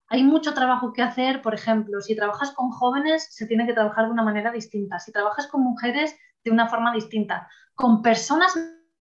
hay 0.09 0.23
mucho 0.23 0.53
trabajo 0.53 0.93
que 0.93 1.01
hacer, 1.01 1.41
por 1.41 1.53
ejemplo, 1.53 1.99
si 2.01 2.15
trabajas 2.15 2.51
con 2.51 2.69
jóvenes 2.69 3.27
se 3.31 3.47
tiene 3.47 3.65
que 3.65 3.73
trabajar 3.73 4.05
de 4.05 4.11
una 4.11 4.23
manera 4.23 4.51
distinta, 4.51 4.99
si 4.99 5.11
trabajas 5.11 5.47
con 5.47 5.61
mujeres 5.61 6.15
de 6.43 6.51
una 6.51 6.69
forma 6.69 6.93
distinta, 6.93 7.49
con 7.75 8.01
personas 8.01 8.53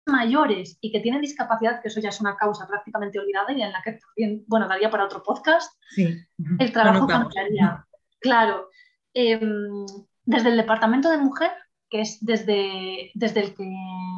mayores 0.06 0.78
y 0.80 0.92
que 0.92 1.00
tienen 1.00 1.22
discapacidad, 1.22 1.82
que 1.82 1.88
eso 1.88 2.00
ya 2.00 2.10
es 2.10 2.22
una 2.22 2.38
causa 2.38 2.68
prácticamente 2.68 3.20
olvidada 3.20 3.52
y 3.52 3.62
en 3.62 3.72
la 3.72 3.82
que 3.82 3.94
también, 3.94 4.46
bueno, 4.48 4.68
daría 4.68 4.90
para 4.90 5.06
otro 5.06 5.24
podcast, 5.24 5.74
el 5.98 6.72
trabajo 6.72 7.08
cambiaría. 7.08 7.86
Claro, 8.20 8.70
em, 9.14 9.86
desde 10.26 10.50
el 10.50 10.58
Departamento 10.58 11.10
de 11.10 11.18
Mujer, 11.18 11.52
que 11.90 12.02
es 12.02 12.18
desde, 12.22 13.12
desde 13.14 13.40
el 13.42 13.56
que 13.56 13.72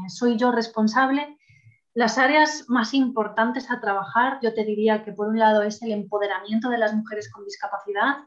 soy 0.07 0.37
yo 0.37 0.51
responsable, 0.51 1.37
las 1.93 2.17
áreas 2.17 2.65
más 2.67 2.93
importantes 2.93 3.71
a 3.71 3.81
trabajar, 3.81 4.39
yo 4.41 4.53
te 4.53 4.63
diría 4.63 5.03
que 5.03 5.13
por 5.13 5.27
un 5.27 5.39
lado 5.39 5.63
es 5.63 5.81
el 5.81 5.91
empoderamiento 5.91 6.69
de 6.69 6.77
las 6.77 6.93
mujeres 6.93 7.31
con 7.31 7.43
discapacidad, 7.43 8.17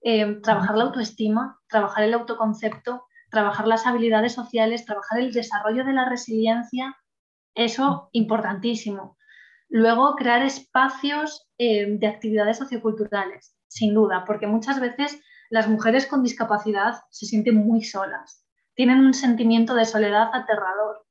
em, 0.00 0.42
trabajar 0.42 0.76
la 0.76 0.84
autoestima, 0.84 1.60
trabajar 1.68 2.04
el 2.04 2.14
autoconcepto, 2.14 3.04
trabajar 3.30 3.66
las 3.66 3.86
habilidades 3.86 4.32
sociales, 4.32 4.84
trabajar 4.84 5.20
el 5.20 5.32
desarrollo 5.32 5.84
de 5.84 5.92
la 5.92 6.08
resiliencia, 6.08 6.96
eso 7.54 8.08
importantísimo. 8.12 9.16
Luego, 9.68 10.14
crear 10.16 10.42
espacios 10.42 11.48
eh, 11.56 11.96
de 11.98 12.06
actividades 12.06 12.58
socioculturales, 12.58 13.56
sin 13.68 13.94
duda, 13.94 14.24
porque 14.26 14.46
muchas 14.46 14.80
veces 14.80 15.20
las 15.50 15.68
mujeres 15.68 16.06
con 16.06 16.22
discapacidad 16.22 17.02
se 17.10 17.26
sienten 17.26 17.56
muy 17.56 17.82
solas, 17.82 18.44
tienen 18.74 19.00
un 19.00 19.14
sentimiento 19.14 19.74
de 19.74 19.84
soledad 19.84 20.30
aterrador. 20.32 21.06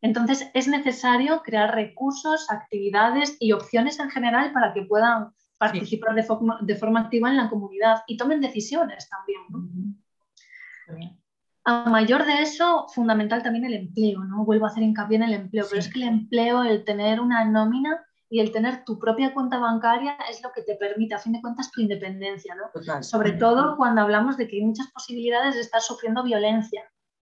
Entonces, 0.00 0.50
es 0.52 0.68
necesario 0.68 1.42
crear 1.42 1.74
recursos, 1.74 2.50
actividades 2.50 3.36
y 3.40 3.52
opciones 3.52 3.98
en 4.00 4.10
general 4.10 4.52
para 4.52 4.74
que 4.74 4.82
puedan 4.82 5.30
participar 5.56 6.14
de, 6.14 6.22
forma, 6.22 6.58
de, 6.60 6.76
forma, 6.76 7.00
activa 7.00 7.30
en 7.30 7.36
la 7.36 7.48
comunidad 7.48 8.02
y 8.06 8.16
tomen 8.16 8.40
decisiones 8.40 9.08
también. 9.08 9.40
¿no? 9.48 11.16
A 11.64 11.88
mayor 11.88 12.26
de 12.26 12.42
eso, 12.42 12.86
fundamental 12.88 13.42
también 13.42 13.64
el 13.64 13.72
empleo, 13.72 14.22
¿no? 14.24 14.44
Vuelvo 14.44 14.66
a 14.66 14.68
hacer 14.68 14.82
hincapié 14.82 15.16
en 15.16 15.22
el 15.22 15.32
empleo, 15.32 15.64
pero 15.68 15.80
es 15.80 15.90
que 15.90 16.00
el 16.00 16.08
empleo, 16.08 16.62
el 16.62 16.84
tener 16.84 17.20
una 17.20 17.42
nómina 17.46 18.04
y 18.34 18.40
el 18.40 18.50
tener 18.50 18.84
tu 18.84 18.98
propia 18.98 19.32
cuenta 19.32 19.60
bancaria 19.60 20.18
es 20.28 20.42
lo 20.42 20.50
que 20.50 20.62
te 20.62 20.74
permite, 20.74 21.14
a 21.14 21.20
fin 21.20 21.34
de 21.34 21.40
cuentas, 21.40 21.70
tu 21.70 21.80
independencia, 21.80 22.56
¿no? 22.56 22.64
Sobre 23.00 23.30
todo 23.30 23.76
cuando 23.76 24.00
hablamos 24.00 24.36
de 24.36 24.48
que 24.48 24.56
hay 24.56 24.64
muchas 24.64 24.90
posibilidades 24.90 25.54
de 25.54 25.60
estar 25.60 25.80
sufriendo 25.80 26.24
violencia, 26.24 26.82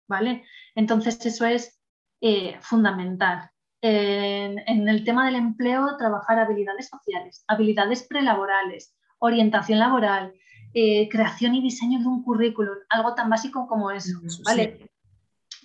¿vale? 0.08 0.44
Entonces 0.74 1.24
eso 1.24 1.46
es 1.46 1.80
eh, 2.22 2.58
fundamental. 2.60 3.52
en 3.84 4.90
el 4.90 5.04
tema 5.04 5.28
del 5.28 5.36
empleo, 5.36 5.96
trabajar 5.96 6.40
habilidades 6.40 6.90
sociales, 6.90 7.44
habilidades 7.48 8.02
prelaborales, 8.02 8.96
orientación 9.20 9.78
laboral, 9.78 10.34
eh, 10.74 11.08
creación 11.10 11.54
y 11.54 11.62
diseño 11.62 12.00
de 12.00 12.08
un 12.08 12.24
currículum, 12.24 12.78
algo 12.90 13.14
tan 13.14 13.30
básico 13.30 13.68
como 13.68 13.92
eso, 13.92 14.18
¿vale? 14.44 14.90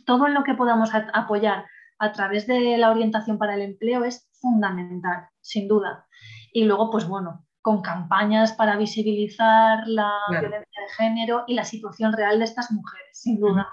Todo 0.05 0.29
lo 0.29 0.44
que 0.44 0.53
podamos 0.53 0.90
apoyar 0.92 1.64
a 1.98 2.12
través 2.12 2.46
de 2.46 2.76
la 2.76 2.90
orientación 2.90 3.38
para 3.38 3.55
el 3.55 3.62
empleo 3.62 4.05
es 4.05 4.30
fundamental, 4.40 5.29
sin 5.40 5.68
duda. 5.68 6.07
Y 6.53 6.64
luego, 6.64 6.90
pues 6.90 7.07
bueno, 7.07 7.46
con 7.62 7.83
campañas 7.83 8.53
para 8.53 8.76
visibilizar 8.76 9.87
la 9.87 10.11
violencia 10.31 10.59
de 10.61 10.94
género 10.96 11.44
y 11.46 11.55
la 11.55 11.64
situación 11.64 12.12
real 12.12 12.38
de 12.38 12.44
estas 12.44 12.70
mujeres, 12.72 13.09
sin 13.12 13.38
duda. 13.38 13.68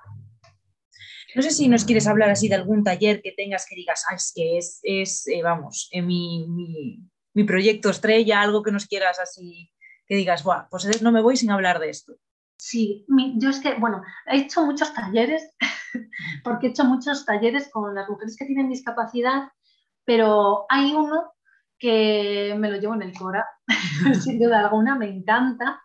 No 1.35 1.41
sé 1.41 1.51
si 1.51 1.67
nos 1.67 1.85
quieres 1.85 2.07
hablar 2.07 2.29
así 2.29 2.47
de 2.47 2.55
algún 2.55 2.83
taller 2.83 3.21
que 3.21 3.31
tengas 3.31 3.65
que 3.67 3.75
digas, 3.75 4.05
ah, 4.09 4.15
es 4.15 4.31
que 4.35 4.57
es, 4.57 4.79
es 4.83 5.27
eh, 5.27 5.41
vamos, 5.43 5.87
en 5.91 6.07
mi, 6.07 6.47
mi, 6.47 6.99
mi, 7.33 7.43
proyecto 7.43 7.89
estrella, 7.89 8.41
algo 8.41 8.63
que 8.63 8.71
nos 8.71 8.87
quieras 8.87 9.19
así 9.19 9.71
que 10.07 10.15
digas, 10.15 10.43
Buah, 10.43 10.67
pues 10.69 11.01
no 11.01 11.11
me 11.11 11.21
voy 11.21 11.35
sin 11.35 11.51
hablar 11.51 11.79
de 11.79 11.89
esto? 11.89 12.13
Sí, 12.57 13.05
yo 13.35 13.49
es 13.49 13.59
que, 13.59 13.75
bueno, 13.75 14.01
he 14.25 14.37
hecho 14.37 14.65
muchos 14.65 14.93
talleres, 14.93 15.53
porque 16.43 16.67
he 16.67 16.69
hecho 16.71 16.85
muchos 16.85 17.25
talleres 17.25 17.69
con 17.69 17.93
las 17.93 18.09
mujeres 18.09 18.35
que 18.37 18.45
tienen 18.45 18.69
discapacidad, 18.69 19.49
pero 20.07 20.65
hay 20.69 20.93
uno 20.93 21.33
que 21.77 22.55
me 22.57 22.71
lo 22.71 22.77
llevo 22.77 22.95
en 22.95 23.01
el 23.01 23.13
Cora, 23.13 23.45
sin 24.23 24.39
duda 24.39 24.61
alguna, 24.61 24.95
me 24.95 25.09
encanta. 25.09 25.81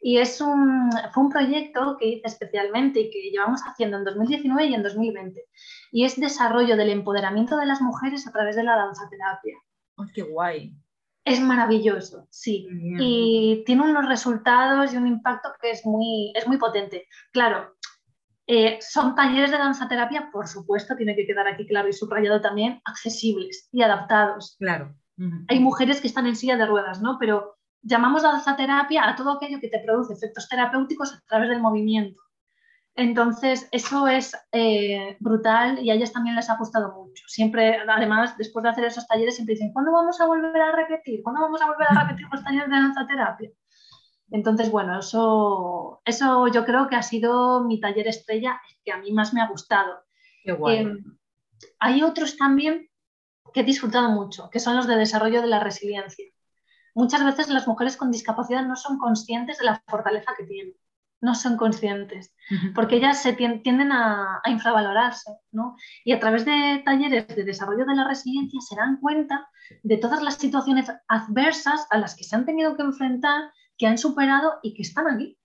Y 0.00 0.18
es 0.18 0.40
un, 0.40 0.88
fue 1.12 1.24
un 1.24 1.30
proyecto 1.30 1.96
que 1.98 2.06
hice 2.06 2.28
especialmente 2.28 3.00
y 3.00 3.10
que 3.10 3.28
llevamos 3.32 3.60
haciendo 3.62 3.96
en 3.96 4.04
2019 4.04 4.66
y 4.66 4.74
en 4.74 4.84
2020. 4.84 5.42
Y 5.90 6.04
es 6.04 6.18
desarrollo 6.20 6.76
del 6.76 6.90
empoderamiento 6.90 7.56
de 7.56 7.66
las 7.66 7.80
mujeres 7.80 8.28
a 8.28 8.32
través 8.32 8.54
de 8.54 8.62
la 8.62 8.76
danza 8.76 9.08
terapia. 9.10 9.56
¡Qué 10.14 10.22
guay! 10.22 10.72
Es 11.24 11.40
maravilloso, 11.40 12.28
sí. 12.30 12.68
Y 13.00 13.64
tiene 13.66 13.82
unos 13.82 14.08
resultados 14.08 14.94
y 14.94 14.96
un 14.96 15.08
impacto 15.08 15.48
que 15.60 15.72
es 15.72 15.84
muy, 15.84 16.32
es 16.36 16.46
muy 16.46 16.56
potente. 16.56 17.08
Claro, 17.32 17.74
eh, 18.46 18.78
son 18.80 19.14
talleres 19.14 19.50
de 19.50 19.58
danza 19.58 19.88
terapia, 19.88 20.30
por 20.32 20.46
supuesto, 20.46 20.94
tiene 20.94 21.16
que 21.16 21.26
quedar 21.26 21.48
aquí 21.48 21.66
claro 21.66 21.88
y 21.88 21.92
subrayado 21.92 22.40
también, 22.40 22.80
accesibles 22.84 23.68
y 23.72 23.82
adaptados. 23.82 24.56
Claro. 24.58 24.94
Hay 25.48 25.60
mujeres 25.60 26.00
que 26.00 26.08
están 26.08 26.26
en 26.26 26.36
silla 26.36 26.56
de 26.56 26.66
ruedas, 26.66 27.00
¿no? 27.00 27.16
Pero 27.18 27.56
llamamos 27.82 28.22
danza 28.22 28.54
terapia 28.54 29.08
a 29.08 29.16
todo 29.16 29.32
aquello 29.32 29.60
que 29.60 29.68
te 29.68 29.80
produce 29.80 30.12
efectos 30.12 30.48
terapéuticos 30.48 31.14
a 31.14 31.22
través 31.26 31.48
del 31.48 31.60
movimiento. 31.60 32.20
Entonces, 32.94 33.68
eso 33.72 34.08
es 34.08 34.34
eh, 34.52 35.16
brutal 35.20 35.78
y 35.82 35.90
a 35.90 35.94
ellas 35.94 36.12
también 36.12 36.36
les 36.36 36.48
ha 36.48 36.56
gustado 36.56 36.94
mucho. 36.94 37.24
Siempre, 37.28 37.78
además, 37.86 38.36
después 38.38 38.62
de 38.62 38.70
hacer 38.70 38.84
esos 38.84 39.06
talleres, 39.06 39.34
siempre 39.36 39.54
dicen, 39.54 39.72
¿cuándo 39.72 39.92
vamos 39.92 40.20
a 40.20 40.26
volver 40.26 40.60
a 40.60 40.72
repetir? 40.72 41.22
¿Cuándo 41.22 41.42
vamos 41.42 41.60
a 41.60 41.66
volver 41.66 41.86
a 41.90 42.02
repetir 42.04 42.26
los 42.30 42.42
talleres 42.42 42.68
de 42.68 42.74
danza 42.74 43.06
terapia? 43.06 43.50
Entonces, 44.30 44.70
bueno, 44.70 44.98
eso, 44.98 46.02
eso 46.04 46.48
yo 46.48 46.64
creo 46.64 46.88
que 46.88 46.96
ha 46.96 47.02
sido 47.02 47.64
mi 47.64 47.80
taller 47.80 48.08
estrella, 48.08 48.60
que 48.84 48.92
a 48.92 48.98
mí 48.98 49.12
más 49.12 49.32
me 49.32 49.40
ha 49.40 49.48
gustado. 49.48 50.00
Qué 50.44 50.52
em, 50.52 51.18
hay 51.78 52.02
otros 52.02 52.36
también 52.36 52.88
que 53.54 53.60
he 53.60 53.64
disfrutado 53.64 54.10
mucho, 54.10 54.50
que 54.50 54.60
son 54.60 54.76
los 54.76 54.86
de 54.86 54.96
desarrollo 54.96 55.40
de 55.40 55.48
la 55.48 55.60
resiliencia. 55.60 56.26
Muchas 56.94 57.24
veces 57.24 57.48
las 57.48 57.68
mujeres 57.68 57.96
con 57.96 58.10
discapacidad 58.10 58.64
no 58.64 58.76
son 58.76 58.98
conscientes 58.98 59.58
de 59.58 59.66
la 59.66 59.82
fortaleza 59.86 60.34
que 60.36 60.44
tienen 60.44 60.74
no 61.20 61.34
son 61.34 61.56
conscientes, 61.56 62.34
porque 62.74 62.96
ellas 62.96 63.22
se 63.22 63.32
tienden 63.32 63.90
a, 63.92 64.42
infravalorarse, 64.46 65.32
¿no? 65.50 65.76
Y 66.04 66.12
a 66.12 66.20
través 66.20 66.44
de 66.44 66.82
talleres 66.84 67.26
de 67.28 67.44
desarrollo 67.44 67.84
de 67.84 67.94
la 67.94 68.06
resiliencia 68.06 68.60
se 68.60 68.76
dan 68.76 68.98
cuenta 68.98 69.48
de 69.82 69.96
todas 69.96 70.22
las 70.22 70.34
situaciones 70.34 70.92
adversas 71.08 71.86
a 71.90 71.98
las 71.98 72.14
que 72.14 72.24
se 72.24 72.36
han 72.36 72.44
tenido 72.44 72.76
que 72.76 72.82
enfrentar, 72.82 73.50
que 73.78 73.86
han 73.86 73.98
superado 73.98 74.54
y 74.62 74.74
que 74.74 74.82
están 74.82 75.06
aquí. 75.08 75.38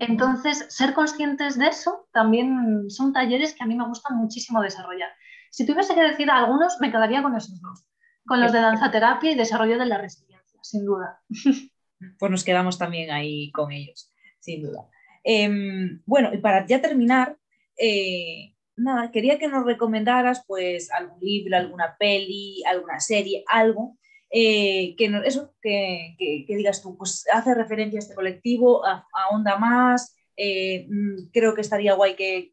Entonces, 0.00 0.64
ser 0.70 0.94
conscientes 0.94 1.58
de 1.58 1.66
eso 1.66 2.08
también 2.10 2.88
son 2.88 3.12
talleres 3.12 3.54
que 3.54 3.62
a 3.62 3.66
mí 3.66 3.74
me 3.74 3.86
gustan 3.86 4.16
muchísimo 4.16 4.62
desarrollar. 4.62 5.10
Si 5.50 5.66
tuviese 5.66 5.94
que 5.94 6.00
decir 6.00 6.30
algunos, 6.30 6.78
me 6.80 6.90
quedaría 6.90 7.22
con 7.22 7.36
esos 7.36 7.60
dos, 7.60 7.86
con 8.26 8.40
los 8.40 8.52
de 8.52 8.60
danza 8.60 8.90
terapia 8.90 9.32
y 9.32 9.34
desarrollo 9.34 9.78
de 9.78 9.84
la 9.84 9.98
resiliencia, 9.98 10.58
sin 10.62 10.84
duda. 10.84 11.20
Pues 12.18 12.30
nos 12.30 12.44
quedamos 12.44 12.76
también 12.76 13.10
ahí 13.10 13.50
con 13.52 13.72
ellos 13.72 14.12
sin 14.46 14.62
duda. 14.62 14.88
Em, 15.24 16.00
bueno, 16.06 16.32
y 16.32 16.38
para 16.38 16.66
ya 16.66 16.80
terminar, 16.80 17.36
eh, 17.76 18.54
nada, 18.76 19.10
quería 19.10 19.38
que 19.38 19.48
nos 19.48 19.66
recomendaras 19.66 20.44
pues 20.46 20.90
algún 20.92 21.18
libro, 21.20 21.56
alguna 21.56 21.96
peli, 21.98 22.62
alguna 22.64 23.00
serie, 23.00 23.44
algo 23.48 23.98
eh, 24.38 24.94
que, 24.98 25.06
eso, 25.24 25.54
que, 25.62 26.44
digas 26.46 26.82
tú, 26.82 26.94
pues 26.98 27.24
hace 27.32 27.54
referencia 27.54 27.98
a 27.98 28.02
este 28.02 28.14
colectivo, 28.14 28.82
ahonda 28.84 29.56
más, 29.56 30.14
eh, 30.36 30.86
mm, 30.90 31.30
creo 31.32 31.54
que 31.54 31.62
estaría 31.62 31.94
guay 31.94 32.14
que, 32.16 32.52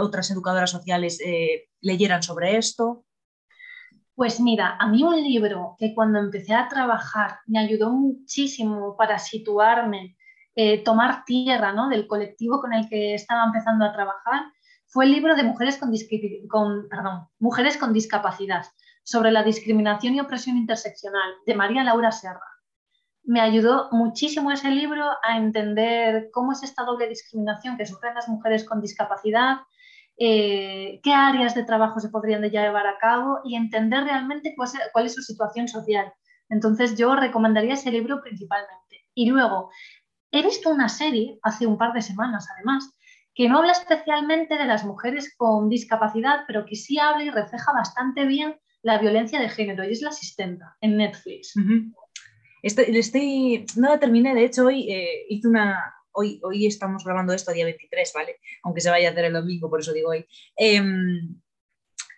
otras 0.00 0.30
educadoras 0.30 0.70
sociales 0.70 1.20
leyeran 1.82 2.22
sobre 2.22 2.56
esto. 2.56 3.04
Pues 4.14 4.40
mira, 4.40 4.78
a 4.80 4.88
mí 4.88 5.04
un 5.04 5.22
libro 5.22 5.76
que 5.78 5.94
cuando 5.94 6.18
empecé 6.18 6.54
a 6.54 6.68
trabajar 6.68 7.40
me 7.46 7.58
ayudó 7.58 7.90
muchísimo 7.90 8.96
para 8.96 9.18
situarme 9.18 10.16
eh, 10.54 10.82
tomar 10.82 11.26
tierra 11.26 11.74
¿no? 11.74 11.90
del 11.90 12.06
colectivo 12.06 12.62
con 12.62 12.72
el 12.72 12.88
que 12.88 13.12
estaba 13.12 13.44
empezando 13.44 13.84
a 13.84 13.92
trabajar 13.92 14.46
fue 14.86 15.04
el 15.04 15.12
libro 15.12 15.36
de 15.36 15.42
Mujeres 15.42 15.76
con, 15.76 15.92
con, 16.48 16.88
perdón, 16.88 17.28
Mujeres 17.38 17.76
con 17.76 17.92
Discapacidad 17.92 18.64
sobre 19.06 19.30
la 19.30 19.44
discriminación 19.44 20.14
y 20.14 20.20
opresión 20.20 20.56
interseccional 20.56 21.32
de 21.46 21.54
María 21.54 21.84
Laura 21.84 22.10
Serra. 22.10 22.44
Me 23.22 23.40
ayudó 23.40 23.88
muchísimo 23.92 24.50
ese 24.50 24.70
libro 24.70 25.04
a 25.22 25.36
entender 25.36 26.28
cómo 26.32 26.52
es 26.52 26.62
esta 26.62 26.82
doble 26.82 27.08
discriminación 27.08 27.76
que 27.76 27.86
sufren 27.86 28.14
las 28.14 28.28
mujeres 28.28 28.64
con 28.64 28.80
discapacidad, 28.80 29.58
eh, 30.18 31.00
qué 31.02 31.12
áreas 31.12 31.54
de 31.54 31.64
trabajo 31.64 32.00
se 32.00 32.08
podrían 32.08 32.42
llevar 32.42 32.86
a 32.86 32.98
cabo 32.98 33.40
y 33.44 33.54
entender 33.54 34.04
realmente 34.04 34.54
cuál 34.56 34.68
es, 34.68 34.80
cuál 34.92 35.06
es 35.06 35.14
su 35.14 35.22
situación 35.22 35.68
social. 35.68 36.12
Entonces 36.48 36.96
yo 36.96 37.14
recomendaría 37.14 37.74
ese 37.74 37.92
libro 37.92 38.20
principalmente. 38.22 39.06
Y 39.14 39.30
luego, 39.30 39.70
He 40.36 40.42
visto 40.42 40.70
una 40.70 40.88
serie 40.88 41.38
hace 41.42 41.66
un 41.66 41.78
par 41.78 41.92
de 41.92 42.02
semanas, 42.02 42.46
además, 42.54 42.92
que 43.34 43.48
no 43.48 43.58
habla 43.58 43.72
especialmente 43.72 44.58
de 44.58 44.66
las 44.66 44.84
mujeres 44.84 45.34
con 45.36 45.68
discapacidad, 45.68 46.44
pero 46.46 46.66
que 46.66 46.74
sí 46.74 46.98
habla 46.98 47.24
y 47.24 47.30
refleja 47.30 47.72
bastante 47.72 48.24
bien 48.24 48.58
la 48.86 48.98
violencia 48.98 49.40
de 49.40 49.48
género, 49.48 49.84
y 49.84 49.90
es 49.90 50.00
La 50.00 50.10
Asistenta 50.10 50.76
en 50.80 50.96
Netflix. 50.96 51.54
Estoy, 52.62 52.96
estoy, 52.96 53.66
no 53.74 53.88
la 53.88 53.98
terminé, 53.98 54.32
de 54.32 54.44
hecho 54.44 54.66
hoy 54.66 54.88
eh, 54.88 55.26
hice 55.28 55.48
una, 55.48 55.92
hoy, 56.12 56.40
hoy 56.44 56.66
estamos 56.66 57.04
grabando 57.04 57.32
esto 57.32 57.50
día 57.50 57.64
23, 57.64 58.12
¿vale? 58.14 58.36
Aunque 58.62 58.80
se 58.80 58.88
vaya 58.88 59.08
a 59.08 59.10
hacer 59.10 59.24
el 59.24 59.32
domingo, 59.32 59.68
por 59.68 59.80
eso 59.80 59.92
digo 59.92 60.10
hoy. 60.10 60.24
Em, 60.54 61.36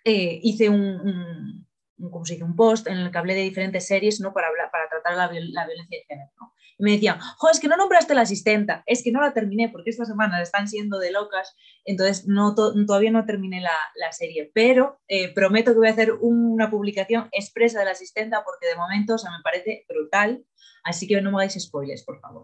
eh, 0.05 0.39
hice 0.43 0.69
un, 0.69 1.65
un, 1.97 2.25
se 2.25 2.33
dice? 2.33 2.45
un 2.45 2.55
post 2.55 2.85
en 2.85 2.97
el 2.97 3.11
que 3.11 3.17
hablé 3.17 3.33
de 3.33 3.41
diferentes 3.41 3.87
series 3.87 4.19
¿no? 4.21 4.31
para, 4.31 4.47
hablar, 4.49 4.69
para 4.71 4.87
tratar 4.89 5.13
la, 5.13 5.25
la 5.25 5.65
violencia 5.65 5.97
de 5.97 6.05
género. 6.07 6.31
Y 6.79 6.83
me 6.83 6.91
decían, 6.93 7.19
jo, 7.19 7.49
es 7.49 7.59
que 7.59 7.67
no 7.67 7.77
nombraste 7.77 8.15
la 8.15 8.21
asistenta, 8.21 8.83
es 8.85 9.03
que 9.03 9.11
no 9.11 9.21
la 9.21 9.33
terminé 9.33 9.69
porque 9.69 9.89
estas 9.89 10.07
semanas 10.07 10.41
están 10.41 10.67
siendo 10.67 10.97
de 10.97 11.11
locas, 11.11 11.55
entonces 11.83 12.27
no 12.27 12.55
todavía 12.55 13.11
no 13.11 13.25
terminé 13.25 13.61
la, 13.61 13.77
la 13.95 14.11
serie, 14.11 14.49
pero 14.53 14.99
eh, 15.07 15.33
prometo 15.33 15.73
que 15.73 15.77
voy 15.77 15.89
a 15.89 15.91
hacer 15.91 16.13
una 16.13 16.71
publicación 16.71 17.27
expresa 17.31 17.79
de 17.79 17.85
la 17.85 17.91
asistenta 17.91 18.43
porque 18.43 18.67
de 18.67 18.75
momento 18.75 19.15
o 19.15 19.17
sea, 19.17 19.31
me 19.31 19.43
parece 19.43 19.85
brutal, 19.87 20.43
así 20.83 21.07
que 21.07 21.21
no 21.21 21.31
me 21.31 21.37
hagáis 21.37 21.61
spoilers, 21.61 22.03
por 22.03 22.19
favor. 22.19 22.43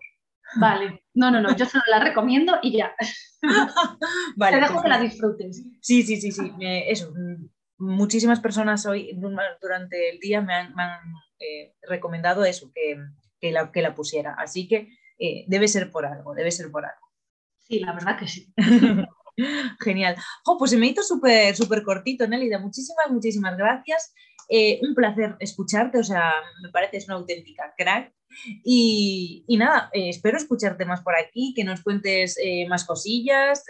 Vale, 0.58 1.04
no, 1.14 1.32
no, 1.32 1.42
no, 1.42 1.56
yo 1.56 1.66
solo 1.66 1.84
la 1.90 2.00
recomiendo 2.00 2.60
y 2.62 2.78
ya. 2.78 2.94
vale, 4.36 4.58
Te 4.58 4.62
dejo 4.62 4.82
que 4.82 4.90
la 4.90 5.00
disfrutes. 5.00 5.66
Sí, 5.82 6.04
sí, 6.04 6.18
sí, 6.22 6.32
sí, 6.32 6.52
eso. 6.60 7.12
Mm, 7.12 7.48
muchísimas 7.78 8.40
personas 8.40 8.86
hoy 8.86 9.18
durante 9.62 10.10
el 10.10 10.20
día 10.20 10.42
me 10.42 10.54
han, 10.54 10.74
eh, 11.40 11.74
recomendado 11.82 12.46
eso, 12.46 12.72
que, 12.74 12.98
que, 13.46 13.52
la, 13.52 13.72
que 13.72 13.82
la 13.82 13.94
pusiera. 13.94 14.34
Así 14.40 14.68
que 14.68 14.90
eh, 15.20 15.46
debe 15.48 15.68
ser 15.68 15.92
por 15.92 16.06
algo, 16.06 16.34
debe 16.34 16.52
ser 16.52 16.72
por 16.72 16.84
algo. 16.84 17.08
Sí, 17.60 17.80
la 17.80 17.94
verdad 17.94 18.18
que 18.18 18.28
sí. 18.28 18.52
Genial. 19.80 20.16
pues 20.58 20.72
se 20.72 20.78
me 20.78 20.88
hizo 20.88 21.04
súper 21.04 21.56
súper 21.56 21.84
cortito, 21.84 22.28
Nélida. 22.28 22.58
Muchísimas, 22.58 23.10
muchísimas 23.10 23.56
gracias. 23.58 24.14
Eh, 24.50 24.80
un 24.82 24.96
placer 24.96 25.36
escucharte, 25.40 26.00
o 26.00 26.04
sea, 26.04 26.34
me 26.64 26.70
parece 26.70 26.98
es 26.98 27.06
una 27.08 27.18
auténtica 27.18 27.74
crack. 27.78 28.14
Y, 28.64 29.46
nada, 29.58 29.90
eh, 29.94 30.10
espero 30.10 30.38
escucharte 30.38 30.86
más 30.86 31.02
por 31.02 31.16
aquí, 31.16 31.54
que 31.56 31.64
nos 31.64 31.82
cuentes 31.82 32.38
eh, 32.42 32.68
más 32.68 32.84
cosillas, 32.84 33.64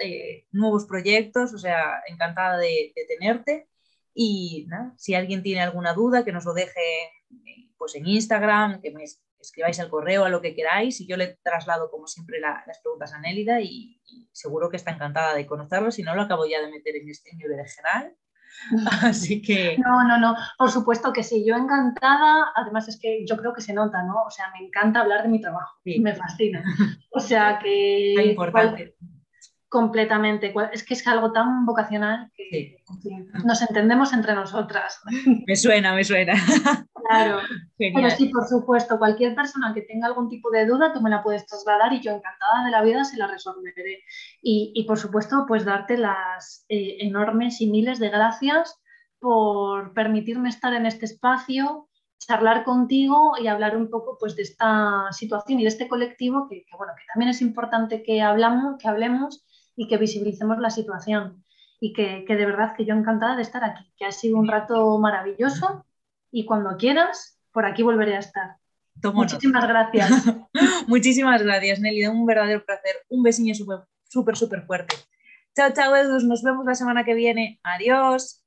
nuevos 0.52 0.86
proyectos, 0.86 1.54
o 1.54 1.58
sea, 1.58 2.02
encantada 2.08 2.58
de, 2.58 2.94
tenerte. 3.08 3.68
Y 4.14 4.66
nada, 4.68 4.94
si 4.98 5.14
alguien 5.14 5.44
tiene 5.44 5.62
alguna 5.62 5.94
duda, 5.94 6.24
que 6.24 6.32
nos 6.32 6.46
lo 6.46 6.54
deje 6.54 7.12
pues 7.78 7.96
en 7.96 8.08
Instagram, 8.08 8.82
que 8.82 8.92
me 8.92 9.04
escribáis 9.46 9.80
al 9.80 9.90
correo, 9.90 10.26
a 10.26 10.30
lo 10.30 10.42
que 10.42 10.56
queráis, 10.56 11.00
y 11.02 11.08
yo 11.08 11.18
le 11.18 11.38
traslado 11.44 11.90
como 11.90 12.08
siempre 12.08 12.40
las 12.40 12.80
preguntas 12.80 13.14
a 13.14 13.20
Nélida 13.20 13.62
y, 13.62 14.02
seguro 14.32 14.70
que 14.70 14.78
está 14.78 14.92
encantada 14.92 15.34
de 15.34 15.46
conocerlo, 15.46 15.92
si 15.92 16.04
no 16.04 16.16
lo 16.16 16.24
acabo 16.24 16.46
ya 16.46 16.62
de 16.62 16.70
meter 16.70 16.96
en 16.96 17.10
este 17.10 17.36
nivel 17.36 17.60
general. 17.68 18.16
Así 19.04 19.42
que... 19.42 19.78
No, 19.78 20.08
no, 20.08 20.18
no, 20.18 20.36
por 20.58 20.72
supuesto 20.72 21.12
que 21.12 21.24
sí, 21.24 21.46
yo 21.46 21.56
encantada, 21.56 22.52
además 22.56 22.88
es 22.88 23.00
que 23.00 23.26
yo 23.28 23.38
creo 23.38 23.54
que 23.54 23.62
se 23.62 23.74
nota, 23.74 24.04
¿no? 24.04 24.24
O 24.24 24.30
sea, 24.30 24.46
me 24.58 24.66
encanta 24.66 25.02
hablar 25.02 25.24
de 25.24 25.30
mi 25.30 25.42
trabajo, 25.42 25.80
me 25.84 26.16
fascina. 26.16 26.64
O 27.12 27.20
sea 27.20 27.60
que... 27.60 28.14
importante. 28.32 28.96
Completamente, 29.70 30.54
es 30.72 30.84
que 30.84 30.94
es 30.94 31.06
algo 31.08 31.32
tan 31.32 31.66
vocacional 31.66 32.32
que 32.36 32.78
nos 33.44 33.62
entendemos 33.62 34.14
entre 34.14 34.34
nosotras. 34.34 35.02
Me 35.48 35.56
suena, 35.56 35.94
me 35.94 36.04
suena. 36.04 36.34
Claro, 37.08 37.40
pero 37.78 38.10
sí, 38.10 38.30
por 38.30 38.48
supuesto, 38.48 38.98
cualquier 38.98 39.36
persona 39.36 39.74
que 39.74 39.82
tenga 39.82 40.08
algún 40.08 40.30
tipo 40.30 40.50
de 40.50 40.66
duda, 40.66 40.94
tú 40.94 41.02
me 41.02 41.10
la 41.10 41.22
puedes 41.22 41.46
trasladar 41.46 41.94
y 41.94 42.02
yo 42.02 42.12
encantada 42.12 42.66
de 42.66 42.72
la 42.72 42.82
vida 42.82 43.04
se 43.04 43.18
la 43.18 43.28
resolveré. 43.28 44.04
Y, 44.42 44.84
por 44.88 44.98
supuesto, 44.98 45.46
pues 45.48 45.66
darte 45.66 45.98
las 45.98 46.66
eh, 46.70 46.98
enormes 47.02 47.62
y 47.62 47.70
miles 47.70 48.00
de 48.00 48.10
gracias 48.10 48.80
por 49.20 49.94
permitirme 49.94 50.50
estar 50.50 50.74
en 50.74 50.86
este 50.86 51.06
espacio, 51.06 51.90
charlar 52.18 52.64
contigo 52.64 53.34
y 53.42 53.48
hablar 53.48 53.78
un 53.78 53.90
poco 53.90 54.18
pues 54.20 54.36
de 54.36 54.44
esta 54.44 55.12
situación 55.12 55.60
y 55.60 55.64
de 55.64 55.70
este 55.70 55.88
colectivo 55.88 56.48
que, 56.50 56.66
bueno, 56.78 56.94
que 56.98 57.04
también 57.14 57.30
es 57.30 57.42
importante 57.42 58.04
que, 58.04 58.22
hablamos, 58.22 58.78
que 58.80 58.88
hablemos 58.88 59.46
y 59.76 59.88
que 59.88 59.98
visibilicemos 59.98 60.60
la 60.60 60.70
situación. 60.70 61.44
Y 61.80 61.94
que, 61.94 62.24
que 62.26 62.36
de 62.36 62.46
verdad 62.46 62.74
que 62.76 62.86
yo 62.86 62.96
encantada 62.96 63.36
de 63.36 63.42
estar 63.42 63.64
aquí, 63.64 63.92
que 63.98 64.06
ha 64.06 64.12
sido 64.12 64.38
un 64.38 64.48
rato 64.48 64.98
maravilloso 64.98 65.86
y 66.32 66.46
cuando 66.46 66.78
quieras, 66.78 67.40
por 67.52 67.66
aquí 67.66 67.84
volveré 67.84 68.16
a 68.16 68.20
estar. 68.20 68.58
Muchísimas 69.14 69.68
gracias. 69.68 70.10
Muchísimas 70.88 71.44
gracias, 71.44 71.80
Nelly. 71.80 72.08
Un 72.08 72.26
verdadero 72.26 72.64
placer. 72.66 72.96
Un 73.10 73.24
súper, 73.56 73.80
súper, 74.04 74.36
súper 74.36 74.66
fuerte. 74.66 74.96
Chao, 75.56 75.72
chao, 75.74 75.96
Edus. 75.96 76.24
Nos 76.24 76.44
vemos 76.44 76.66
la 76.66 76.76
semana 76.76 77.04
que 77.04 77.14
viene. 77.14 77.60
Adiós. 77.64 78.45